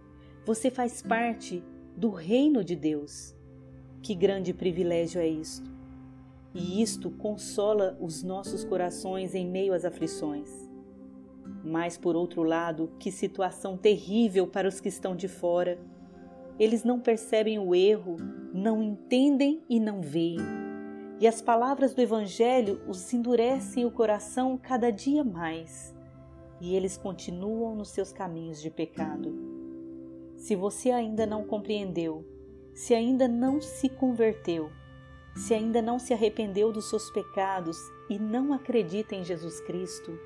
Você 0.45 0.69
faz 0.69 1.01
parte 1.01 1.63
do 1.95 2.09
reino 2.09 2.63
de 2.63 2.75
Deus. 2.75 3.35
Que 4.01 4.13
grande 4.13 4.53
privilégio 4.53 5.21
é 5.21 5.27
isto! 5.27 5.71
E 6.53 6.81
isto 6.81 7.09
consola 7.09 7.97
os 7.99 8.21
nossos 8.21 8.63
corações 8.63 9.33
em 9.33 9.47
meio 9.47 9.73
às 9.73 9.85
aflições. 9.85 10.49
Mas, 11.63 11.97
por 11.97 12.15
outro 12.15 12.43
lado, 12.43 12.91
que 12.99 13.11
situação 13.11 13.75
terrível 13.75 14.45
para 14.45 14.67
os 14.67 14.79
que 14.79 14.89
estão 14.89 15.15
de 15.15 15.27
fora 15.27 15.79
eles 16.59 16.83
não 16.83 16.99
percebem 16.99 17.57
o 17.57 17.73
erro, 17.73 18.17
não 18.53 18.81
entendem 18.83 19.63
e 19.67 19.79
não 19.79 20.01
veem. 20.01 20.37
E 21.19 21.27
as 21.27 21.41
palavras 21.41 21.93
do 21.93 22.01
Evangelho 22.01 22.81
os 22.87 23.11
endurecem 23.13 23.85
o 23.85 23.91
coração 23.91 24.57
cada 24.61 24.91
dia 24.91 25.23
mais, 25.23 25.95
e 26.61 26.75
eles 26.75 26.97
continuam 26.97 27.75
nos 27.75 27.89
seus 27.89 28.11
caminhos 28.11 28.61
de 28.61 28.69
pecado. 28.69 29.52
Se 30.43 30.57
você 30.57 30.91
ainda 30.91 31.25
não 31.25 31.45
compreendeu, 31.45 32.27
se 32.73 32.93
ainda 32.93 33.29
não 33.29 33.61
se 33.61 33.87
converteu, 33.87 34.69
se 35.37 35.53
ainda 35.53 35.81
não 35.81 35.97
se 35.97 36.13
arrependeu 36.13 36.69
dos 36.69 36.89
seus 36.89 37.09
pecados 37.11 37.77
e 38.09 38.19
não 38.19 38.51
acredita 38.51 39.15
em 39.15 39.23
Jesus 39.23 39.61
Cristo, 39.61 40.19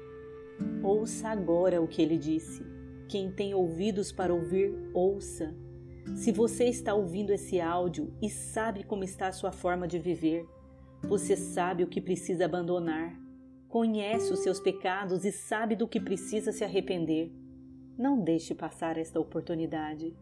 ouça 0.81 1.29
agora 1.29 1.79
o 1.79 1.87
que 1.87 2.01
ele 2.01 2.17
disse. 2.17 2.65
Quem 3.07 3.31
tem 3.31 3.53
ouvidos 3.53 4.11
para 4.11 4.33
ouvir, 4.33 4.73
ouça. 4.91 5.55
Se 6.15 6.31
você 6.31 6.63
está 6.63 6.95
ouvindo 6.95 7.31
esse 7.31 7.61
áudio 7.61 8.11
e 8.19 8.27
sabe 8.27 8.83
como 8.83 9.03
está 9.03 9.27
a 9.27 9.31
sua 9.31 9.51
forma 9.51 9.87
de 9.87 9.99
viver, 9.99 10.47
você 11.03 11.37
sabe 11.37 11.83
o 11.83 11.87
que 11.87 12.01
precisa 12.01 12.45
abandonar, 12.45 13.15
conhece 13.69 14.33
os 14.33 14.39
seus 14.39 14.59
pecados 14.59 15.23
e 15.25 15.31
sabe 15.31 15.75
do 15.75 15.87
que 15.87 15.99
precisa 15.99 16.51
se 16.51 16.63
arrepender. 16.63 17.31
Não 17.97 18.19
deixe 18.19 18.53
passar 18.53 18.95
esta 18.95 19.19
oportunidade, 19.19 20.15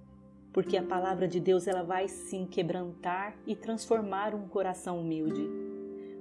porque 0.53 0.77
a 0.77 0.83
palavra 0.83 1.27
de 1.27 1.41
Deus 1.41 1.67
ela 1.67 1.83
vai 1.83 2.07
sim 2.07 2.45
quebrantar 2.45 3.35
e 3.45 3.53
transformar 3.53 4.33
um 4.33 4.47
coração 4.47 5.01
humilde, 5.01 5.45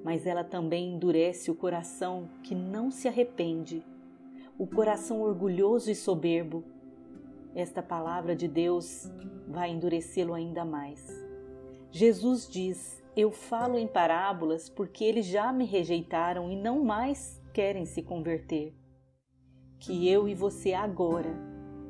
mas 0.02 0.26
ela 0.26 0.42
também 0.42 0.94
endurece 0.94 1.52
o 1.52 1.54
coração 1.54 2.28
que 2.42 2.56
não 2.56 2.90
se 2.90 3.06
arrepende, 3.06 3.86
o 4.58 4.66
coração 4.66 5.22
orgulhoso 5.22 5.92
e 5.92 5.94
soberbo. 5.94 6.64
Esta 7.54 7.80
palavra 7.80 8.34
de 8.34 8.48
Deus 8.48 9.08
vai 9.46 9.70
endurecê-lo 9.70 10.34
ainda 10.34 10.64
mais. 10.64 11.06
Jesus 11.92 12.48
diz: 12.48 13.00
Eu 13.14 13.30
falo 13.30 13.78
em 13.78 13.86
parábolas 13.86 14.68
porque 14.68 15.04
eles 15.04 15.26
já 15.26 15.52
me 15.52 15.64
rejeitaram 15.64 16.50
e 16.50 16.56
não 16.56 16.82
mais 16.82 17.40
querem 17.52 17.84
se 17.84 18.02
converter. 18.02 18.74
Que 19.85 20.09
eu 20.09 20.27
e 20.27 20.35
você 20.35 20.73
agora 20.73 21.35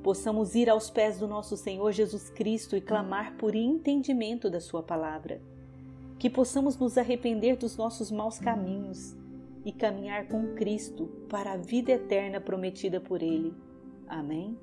possamos 0.03 0.55
ir 0.55 0.69
aos 0.69 0.91
pés 0.91 1.19
do 1.19 1.29
nosso 1.29 1.57
Senhor 1.57 1.93
Jesus 1.93 2.29
Cristo 2.29 2.77
e 2.77 2.81
clamar 2.81 3.37
por 3.37 3.55
entendimento 3.55 4.51
da 4.51 4.61
Sua 4.61 4.83
palavra. 4.83 5.41
Que 6.19 6.29
possamos 6.29 6.77
nos 6.77 6.99
arrepender 6.99 7.57
dos 7.57 7.77
nossos 7.77 8.11
maus 8.11 8.39
caminhos 8.39 9.17
e 9.65 9.71
caminhar 9.71 10.27
com 10.27 10.55
Cristo 10.55 11.07
para 11.29 11.53
a 11.53 11.57
vida 11.57 11.93
eterna 11.93 12.41
prometida 12.41 13.01
por 13.01 13.23
Ele. 13.23 13.55
Amém? 14.09 14.59